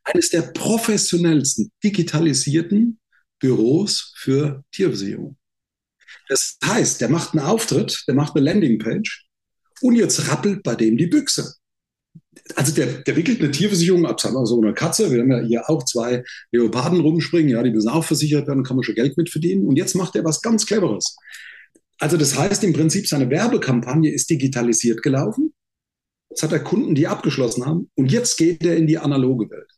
eines 0.04 0.30
der 0.30 0.42
professionellsten 0.42 1.70
digitalisierten 1.82 2.98
Büros 3.38 4.12
für 4.16 4.64
Tierversicherung. 4.72 5.36
Das 6.28 6.58
heißt, 6.64 7.00
der 7.00 7.08
macht 7.08 7.32
einen 7.32 7.46
Auftritt, 7.46 8.04
der 8.06 8.14
macht 8.14 8.36
eine 8.36 8.44
Landingpage 8.44 9.26
und 9.80 9.96
jetzt 9.96 10.28
rappelt 10.28 10.62
bei 10.62 10.74
dem 10.74 10.96
die 10.96 11.06
Büchse 11.06 11.54
also 12.54 12.72
der, 12.72 12.86
der 12.86 13.16
wickelt 13.16 13.40
eine 13.40 13.50
Tierversicherung 13.50 14.06
ab, 14.06 14.20
sagen 14.20 14.34
wir 14.34 14.46
so 14.46 14.60
eine 14.60 14.74
Katze. 14.74 15.10
Wir 15.10 15.20
haben 15.20 15.30
ja 15.30 15.40
hier 15.40 15.70
auch 15.70 15.84
zwei 15.84 16.24
Leoparden 16.52 17.00
rumspringen, 17.00 17.50
ja, 17.50 17.62
die 17.62 17.70
müssen 17.70 17.88
auch 17.88 18.04
versichert 18.04 18.46
werden, 18.46 18.64
kann 18.64 18.76
man 18.76 18.84
schon 18.84 18.94
Geld 18.94 19.16
mit 19.16 19.30
verdienen. 19.30 19.66
Und 19.66 19.76
jetzt 19.76 19.94
macht 19.94 20.16
er 20.16 20.24
was 20.24 20.42
ganz 20.42 20.66
Cleveres. 20.66 21.16
Also 21.98 22.16
das 22.16 22.38
heißt 22.38 22.62
im 22.64 22.72
Prinzip, 22.72 23.06
seine 23.06 23.30
Werbekampagne 23.30 24.10
ist 24.10 24.28
digitalisiert 24.28 25.02
gelaufen. 25.02 25.54
Jetzt 26.30 26.42
hat 26.42 26.52
er 26.52 26.60
Kunden, 26.60 26.94
die 26.94 27.06
abgeschlossen 27.06 27.64
haben. 27.64 27.90
Und 27.94 28.12
jetzt 28.12 28.36
geht 28.36 28.64
er 28.64 28.76
in 28.76 28.86
die 28.86 28.98
analoge 28.98 29.50
Welt. 29.50 29.70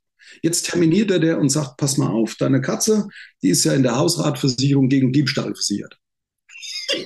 Jetzt 0.42 0.66
terminiert 0.66 1.10
er 1.10 1.20
der 1.20 1.38
und 1.38 1.48
sagt, 1.48 1.76
pass 1.76 1.96
mal 1.96 2.10
auf, 2.10 2.34
deine 2.34 2.60
Katze, 2.60 3.08
die 3.42 3.48
ist 3.48 3.64
ja 3.64 3.72
in 3.72 3.82
der 3.82 3.96
Hausratversicherung 3.96 4.88
gegen 4.88 5.12
Diebstahl 5.12 5.54
versichert. 5.54 5.96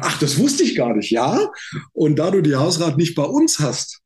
Ach, 0.00 0.18
das 0.18 0.38
wusste 0.38 0.62
ich 0.62 0.76
gar 0.76 0.94
nicht, 0.94 1.10
ja. 1.10 1.50
Und 1.92 2.18
da 2.18 2.30
du 2.30 2.42
die 2.42 2.56
Hausrat 2.56 2.98
nicht 2.98 3.14
bei 3.14 3.24
uns 3.24 3.60
hast, 3.60 4.00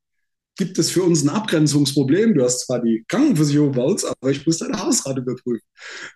gibt 0.58 0.78
es 0.78 0.90
für 0.90 1.02
uns 1.02 1.22
ein 1.22 1.30
Abgrenzungsproblem. 1.30 2.34
Du 2.34 2.44
hast 2.44 2.66
zwar 2.66 2.82
die 2.82 3.04
Krankenversicherung 3.08 3.72
bei 3.72 3.84
uns, 3.84 4.04
aber 4.04 4.30
ich 4.30 4.44
muss 4.44 4.58
deine 4.58 4.78
Hausrate 4.78 5.20
überprüfen. 5.20 5.66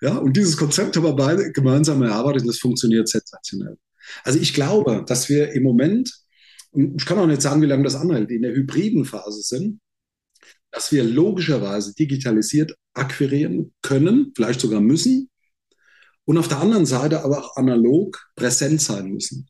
Ja, 0.03 0.19
und 0.19 0.37
dieses 0.37 0.57
Konzept 0.57 0.97
haben 0.97 1.05
wir 1.05 1.15
beide 1.15 1.53
gemeinsam 1.53 2.03
erarbeitet 2.03 2.43
und 2.43 2.49
das 2.49 2.59
funktioniert 2.59 3.09
sensationell. 3.09 3.79
Also 4.25 4.39
ich 4.39 4.53
glaube, 4.53 5.05
dass 5.07 5.29
wir 5.29 5.53
im 5.53 5.63
Moment, 5.63 6.13
ich 6.75 7.07
kann 7.07 7.19
auch 7.19 7.27
nicht 7.27 7.41
sagen, 7.41 7.63
wie 7.63 7.67
lange 7.67 7.85
das 7.85 7.95
anhält, 7.95 8.31
in 8.31 8.43
der 8.43 8.53
hybriden 8.53 9.05
Phase 9.05 9.43
sind, 9.43 9.81
dass 10.73 10.91
wir 10.91 11.05
logischerweise 11.05 11.95
digitalisiert 11.95 12.75
akquirieren 12.95 13.73
können, 13.81 14.33
vielleicht 14.35 14.61
sogar 14.61 14.81
müssen, 14.81 15.31
und 16.25 16.39
auf 16.39 16.49
der 16.49 16.61
anderen 16.61 16.87
Seite 16.87 17.25
aber 17.25 17.39
auch 17.39 17.57
analog 17.57 18.31
präsent 18.37 18.81
sein 18.81 19.09
müssen. 19.09 19.49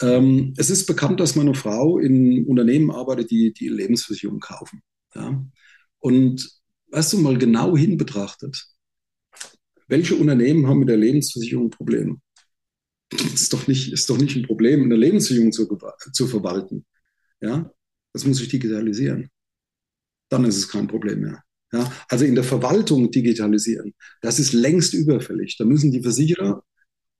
Ähm, 0.00 0.54
es 0.56 0.70
ist 0.70 0.86
bekannt, 0.86 1.20
dass 1.20 1.36
meine 1.36 1.54
Frau 1.54 1.98
in 1.98 2.46
Unternehmen 2.46 2.90
arbeitet, 2.90 3.30
die 3.30 3.52
die 3.52 3.68
Lebensversicherung 3.68 4.40
kaufen. 4.40 4.82
Ja? 5.14 5.44
Und 5.98 6.50
weißt 6.90 7.12
du 7.12 7.18
mal 7.18 7.38
genau 7.38 7.76
hin 7.76 7.96
betrachtet, 7.96 8.66
welche 9.86 10.16
Unternehmen 10.16 10.66
haben 10.66 10.80
mit 10.80 10.88
der 10.88 10.96
Lebensversicherung 10.96 11.70
Probleme? 11.70 12.16
Das 13.10 13.22
ist 13.34 13.52
doch 13.52 13.66
nicht, 13.68 13.92
ist 13.92 14.10
doch 14.10 14.18
nicht 14.18 14.34
ein 14.36 14.46
Problem, 14.46 14.82
eine 14.82 14.96
Lebensversicherung 14.96 15.52
zu, 15.52 15.68
zu 16.12 16.26
verwalten. 16.26 16.84
Ja? 17.40 17.70
Das 18.12 18.24
muss 18.24 18.40
ich 18.40 18.48
digitalisieren. 18.48 19.30
Dann 20.28 20.44
ist 20.44 20.56
es 20.56 20.68
kein 20.68 20.88
Problem 20.88 21.20
mehr. 21.20 21.42
Ja? 21.72 21.92
Also 22.08 22.24
in 22.24 22.34
der 22.34 22.44
Verwaltung 22.44 23.10
digitalisieren, 23.10 23.94
das 24.22 24.38
ist 24.40 24.52
längst 24.52 24.94
überfällig. 24.94 25.56
Da 25.58 25.64
müssen 25.64 25.92
die 25.92 26.02
Versicherer 26.02 26.64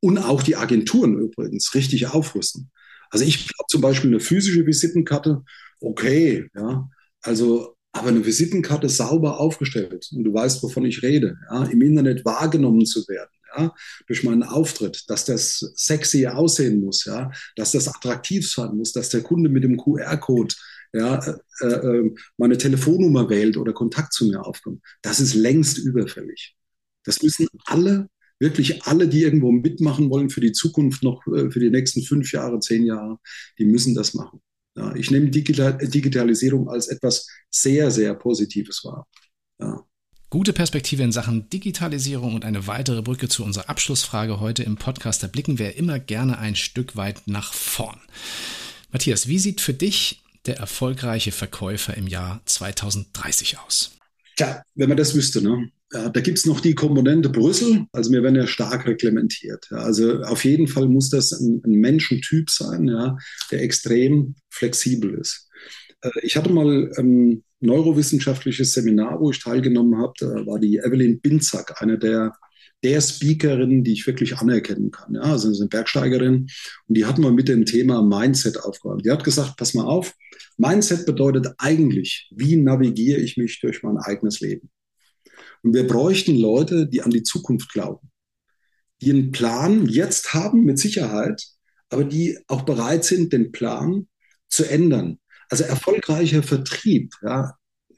und 0.04 0.18
auch 0.18 0.42
die 0.42 0.56
Agenturen 0.56 1.18
übrigens 1.18 1.74
richtig 1.74 2.08
aufrüsten. 2.08 2.70
Also 3.08 3.24
ich 3.24 3.48
glaube 3.48 3.64
zum 3.68 3.80
Beispiel 3.80 4.10
eine 4.10 4.20
physische 4.20 4.66
Visitenkarte, 4.66 5.42
okay, 5.80 6.50
ja, 6.54 6.90
also 7.22 7.74
aber 7.92 8.08
eine 8.08 8.26
Visitenkarte 8.26 8.90
sauber 8.90 9.40
aufgestellt. 9.40 10.10
Und 10.12 10.24
du 10.24 10.34
weißt, 10.34 10.62
wovon 10.62 10.84
ich 10.84 11.02
rede, 11.02 11.38
ja, 11.50 11.64
im 11.64 11.80
Internet 11.80 12.22
wahrgenommen 12.26 12.84
zu 12.84 13.08
werden, 13.08 13.30
ja, 13.56 13.74
durch 14.06 14.24
meinen 14.24 14.42
Auftritt, 14.42 15.04
dass 15.08 15.24
das 15.24 15.72
sexy 15.74 16.26
aussehen 16.26 16.84
muss, 16.84 17.06
ja, 17.06 17.30
dass 17.56 17.72
das 17.72 17.88
attraktiv 17.88 18.50
sein 18.50 18.76
muss, 18.76 18.92
dass 18.92 19.08
der 19.08 19.22
Kunde 19.22 19.48
mit 19.48 19.64
dem 19.64 19.78
QR-Code 19.78 20.54
ja, 20.92 21.18
äh, 21.62 21.66
äh, 21.66 22.14
meine 22.36 22.58
Telefonnummer 22.58 23.30
wählt 23.30 23.56
oder 23.56 23.72
Kontakt 23.72 24.12
zu 24.12 24.26
mir 24.26 24.44
aufkommt. 24.44 24.82
Das 25.00 25.18
ist 25.18 25.32
längst 25.32 25.78
überfällig. 25.78 26.56
Das 27.04 27.22
müssen 27.22 27.46
alle 27.64 28.08
wirklich 28.44 28.84
alle, 28.84 29.08
die 29.08 29.22
irgendwo 29.22 29.50
mitmachen 29.50 30.10
wollen 30.10 30.30
für 30.30 30.40
die 30.40 30.52
Zukunft 30.52 31.02
noch, 31.02 31.26
äh, 31.26 31.50
für 31.50 31.58
die 31.58 31.70
nächsten 31.70 32.02
fünf 32.02 32.30
Jahre, 32.30 32.60
zehn 32.60 32.84
Jahre, 32.84 33.18
die 33.58 33.64
müssen 33.64 33.94
das 33.94 34.14
machen. 34.14 34.40
Ja, 34.76 34.94
ich 34.94 35.10
nehme 35.10 35.30
Digital 35.30 35.78
Digitalisierung 35.78 36.68
als 36.68 36.88
etwas 36.88 37.28
sehr, 37.50 37.90
sehr 37.90 38.14
Positives 38.14 38.84
wahr. 38.84 39.06
Ja. 39.60 39.84
Gute 40.30 40.52
Perspektive 40.52 41.02
in 41.04 41.12
Sachen 41.12 41.48
Digitalisierung 41.48 42.34
und 42.34 42.44
eine 42.44 42.66
weitere 42.66 43.02
Brücke 43.02 43.28
zu 43.28 43.44
unserer 43.44 43.68
Abschlussfrage 43.68 44.40
heute 44.40 44.64
im 44.64 44.76
Podcast. 44.76 45.22
Da 45.22 45.28
blicken 45.28 45.58
wir 45.58 45.76
immer 45.76 46.00
gerne 46.00 46.38
ein 46.38 46.56
Stück 46.56 46.96
weit 46.96 47.22
nach 47.26 47.52
vorn. 47.52 48.00
Matthias, 48.90 49.28
wie 49.28 49.38
sieht 49.38 49.60
für 49.60 49.74
dich 49.74 50.22
der 50.46 50.58
erfolgreiche 50.58 51.32
Verkäufer 51.32 51.96
im 51.96 52.08
Jahr 52.08 52.42
2030 52.44 53.58
aus? 53.58 53.92
Tja, 54.36 54.62
wenn 54.74 54.88
man 54.88 54.98
das 54.98 55.14
wüsste, 55.14 55.40
ne? 55.40 55.70
Ja, 55.94 56.08
da 56.08 56.20
gibt 56.20 56.38
es 56.38 56.44
noch 56.44 56.60
die 56.60 56.74
Komponente 56.74 57.28
Brüssel. 57.28 57.86
Also 57.92 58.10
wir 58.10 58.24
werden 58.24 58.34
ja 58.34 58.48
stark 58.48 58.84
reglementiert. 58.84 59.68
Ja. 59.70 59.76
Also 59.78 60.22
auf 60.22 60.44
jeden 60.44 60.66
Fall 60.66 60.88
muss 60.88 61.08
das 61.08 61.30
ein, 61.30 61.62
ein 61.64 61.76
Menschentyp 61.76 62.50
sein, 62.50 62.88
ja, 62.88 63.16
der 63.52 63.62
extrem 63.62 64.34
flexibel 64.50 65.14
ist. 65.14 65.48
Äh, 66.00 66.10
ich 66.22 66.36
hatte 66.36 66.52
mal 66.52 66.90
ein 66.98 67.44
neurowissenschaftliches 67.60 68.72
Seminar, 68.72 69.20
wo 69.20 69.30
ich 69.30 69.38
teilgenommen 69.38 69.96
habe. 69.98 70.12
Da 70.18 70.26
war 70.46 70.58
die 70.58 70.78
Evelyn 70.78 71.20
Binzack, 71.20 71.80
eine 71.80 71.96
der, 71.96 72.32
der 72.82 73.00
Speakerinnen, 73.00 73.84
die 73.84 73.92
ich 73.92 74.06
wirklich 74.06 74.36
anerkennen 74.36 74.90
kann. 74.90 75.14
Ja, 75.14 75.22
also 75.22 75.48
eine 75.48 75.68
Bergsteigerin. 75.68 76.48
Und 76.88 76.96
die 76.96 77.04
hat 77.04 77.18
mal 77.18 77.32
mit 77.32 77.46
dem 77.46 77.66
Thema 77.66 78.02
Mindset 78.02 78.58
aufgeräumt. 78.58 79.06
Die 79.06 79.12
hat 79.12 79.22
gesagt, 79.22 79.56
pass 79.56 79.74
mal 79.74 79.84
auf, 79.84 80.12
Mindset 80.56 81.06
bedeutet 81.06 81.48
eigentlich, 81.58 82.28
wie 82.34 82.56
navigiere 82.56 83.20
ich 83.20 83.36
mich 83.36 83.60
durch 83.60 83.84
mein 83.84 83.96
eigenes 83.98 84.40
Leben? 84.40 84.70
Und 85.64 85.74
wir 85.74 85.86
bräuchten 85.86 86.36
Leute, 86.36 86.86
die 86.86 87.00
an 87.02 87.10
die 87.10 87.22
Zukunft 87.22 87.72
glauben, 87.72 88.10
die 89.00 89.10
einen 89.10 89.32
Plan 89.32 89.86
jetzt 89.86 90.34
haben, 90.34 90.64
mit 90.64 90.78
Sicherheit, 90.78 91.42
aber 91.88 92.04
die 92.04 92.38
auch 92.48 92.62
bereit 92.62 93.04
sind, 93.04 93.32
den 93.32 93.50
Plan 93.50 94.06
zu 94.48 94.64
ändern. 94.64 95.18
Also 95.48 95.64
erfolgreicher 95.64 96.42
Vertrieb, 96.42 97.14
ja, 97.22 97.54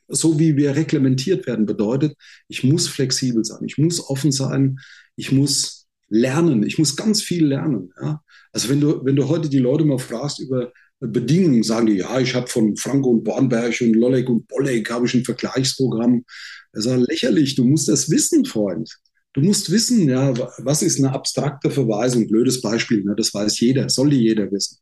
so 0.08 0.38
wie 0.38 0.56
wir 0.56 0.76
reglementiert 0.76 1.46
werden, 1.46 1.66
bedeutet, 1.66 2.16
ich 2.48 2.62
muss 2.62 2.86
flexibel 2.86 3.44
sein, 3.44 3.64
ich 3.66 3.78
muss 3.78 4.08
offen 4.08 4.30
sein, 4.30 4.78
ich 5.16 5.32
muss 5.32 5.88
lernen, 6.08 6.62
ich 6.62 6.78
muss 6.78 6.96
ganz 6.96 7.20
viel 7.22 7.46
lernen. 7.46 7.92
Ja. 8.00 8.22
Also 8.52 8.68
wenn 8.68 8.80
du, 8.80 9.04
wenn 9.04 9.16
du 9.16 9.28
heute 9.28 9.48
die 9.48 9.58
Leute 9.58 9.84
mal 9.84 9.98
fragst 9.98 10.38
über 10.38 10.72
Bedingungen, 11.00 11.62
sagen 11.62 11.86
die, 11.86 11.98
ja, 11.98 12.18
ich 12.20 12.34
habe 12.34 12.46
von 12.46 12.76
Franco 12.76 13.10
und 13.10 13.24
Bornberg 13.24 13.80
und 13.82 13.94
Lollek 13.94 14.28
und 14.28 14.48
Bolek 14.48 14.90
habe 14.90 15.06
ich 15.06 15.14
ein 15.14 15.24
Vergleichsprogramm. 15.24 16.24
Er 16.72 16.82
sagt, 16.82 17.06
lächerlich, 17.08 17.54
du 17.54 17.64
musst 17.64 17.88
das 17.88 18.10
wissen, 18.10 18.44
Freund. 18.44 18.90
Du 19.34 19.42
musst 19.42 19.70
wissen, 19.70 20.08
ja, 20.08 20.32
was 20.58 20.82
ist 20.82 20.98
eine 20.98 21.12
abstrakte 21.12 21.70
Verweisung? 21.70 22.26
Blödes 22.26 22.62
Beispiel, 22.62 23.04
ne, 23.04 23.14
das 23.14 23.34
weiß 23.34 23.60
jeder, 23.60 23.90
soll 23.90 24.10
die 24.10 24.20
jeder 24.20 24.50
wissen. 24.50 24.78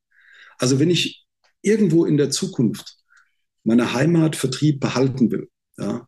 Also 0.58 0.78
wenn 0.78 0.90
ich 0.90 1.26
irgendwo 1.62 2.04
in 2.04 2.16
der 2.16 2.30
Zukunft 2.30 2.96
meine 3.64 3.92
Heimatvertrieb 3.94 4.78
behalten 4.78 5.32
will, 5.32 5.48
ja, 5.78 6.06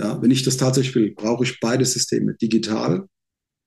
ja, 0.00 0.22
wenn 0.22 0.30
ich 0.30 0.42
das 0.42 0.56
tatsächlich 0.56 0.94
will, 0.94 1.14
brauche 1.14 1.44
ich 1.44 1.60
beide 1.60 1.84
Systeme, 1.84 2.34
digital 2.34 3.06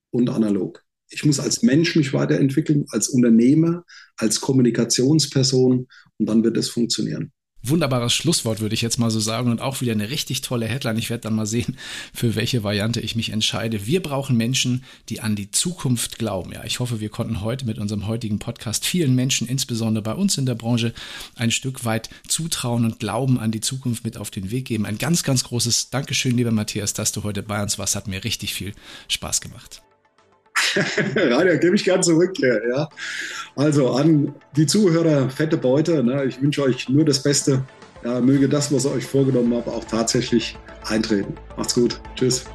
und 0.10 0.30
analog. 0.30 0.83
Ich 1.13 1.23
muss 1.23 1.39
als 1.39 1.62
Mensch 1.62 1.95
mich 1.95 2.12
weiterentwickeln, 2.12 2.86
als 2.89 3.08
Unternehmer, 3.08 3.86
als 4.17 4.41
Kommunikationsperson 4.41 5.88
und 6.17 6.26
dann 6.26 6.43
wird 6.43 6.58
es 6.58 6.69
funktionieren. 6.69 7.32
Wunderbares 7.65 8.13
Schlusswort, 8.13 8.60
würde 8.60 8.76
ich 8.76 8.82
jetzt 8.82 8.97
mal 8.97 9.10
so 9.10 9.21
sagen. 9.21 9.49
Und 9.49 9.62
auch 9.62 9.80
wieder 9.80 9.93
eine 9.93 10.10
richtig 10.10 10.41
tolle 10.41 10.65
Headline. 10.65 10.97
Ich 10.97 11.10
werde 11.10 11.21
dann 11.21 11.36
mal 11.36 11.45
sehen, 11.45 11.78
für 12.13 12.36
welche 12.36 12.62
Variante 12.63 12.99
ich 12.99 13.15
mich 13.15 13.30
entscheide. 13.30 13.86
Wir 13.86 14.02
brauchen 14.02 14.36
Menschen, 14.36 14.84
die 15.08 15.21
an 15.21 15.38
die 15.38 15.49
Zukunft 15.49 16.19
glauben. 16.19 16.52
Ja, 16.52 16.65
ich 16.65 16.82
hoffe, 16.82 16.99
wir 16.99 17.08
konnten 17.08 17.39
heute 17.39 17.65
mit 17.65 17.78
unserem 17.78 18.06
heutigen 18.06 18.38
Podcast 18.38 18.86
vielen 18.86 19.15
Menschen, 19.15 19.47
insbesondere 19.47 20.04
bei 20.04 20.13
uns 20.13 20.38
in 20.38 20.45
der 20.45 20.56
Branche, 20.56 20.93
ein 21.36 21.52
Stück 21.52 21.86
weit 21.86 22.10
Zutrauen 22.28 22.84
und 22.84 22.99
Glauben 22.99 23.39
an 23.39 23.52
die 23.52 23.62
Zukunft 23.62 24.04
mit 24.04 24.17
auf 24.17 24.30
den 24.30 24.52
Weg 24.52 24.65
geben. 24.65 24.86
Ein 24.86 24.97
ganz, 24.97 25.23
ganz 25.23 25.45
großes 25.45 25.89
Dankeschön, 25.89 26.36
lieber 26.36 26.52
Matthias, 26.52 26.93
dass 26.93 27.13
du 27.13 27.23
heute 27.23 27.43
bei 27.43 27.63
uns 27.63 27.80
warst. 27.80 27.95
Hat 27.95 28.10
mir 28.10 28.26
richtig 28.26 28.54
viel 28.54 28.73
Spaß 29.08 29.39
gemacht. 29.39 29.82
Rainer, 31.16 31.58
gebe 31.58 31.76
ich 31.76 31.84
gern 31.84 32.02
zurück. 32.04 32.38
Ja. 32.40 32.90
Also 33.56 33.92
an 33.92 34.34
die 34.56 34.66
Zuhörer, 34.66 35.30
fette 35.30 35.58
Beute. 35.58 36.04
Ne? 36.04 36.26
Ich 36.26 36.42
wünsche 36.42 36.64
euch 36.64 36.90
nur 36.90 37.06
das 37.06 37.22
Beste. 37.22 37.64
Ja, 38.04 38.20
möge 38.20 38.50
das, 38.50 38.74
was 38.74 38.86
ihr 38.86 38.92
euch 38.92 39.06
vorgenommen 39.06 39.54
habt, 39.56 39.68
auch 39.68 39.86
tatsächlich 39.86 40.58
eintreten. 40.86 41.36
Macht's 41.56 41.76
gut. 41.76 42.02
Tschüss. 42.16 42.46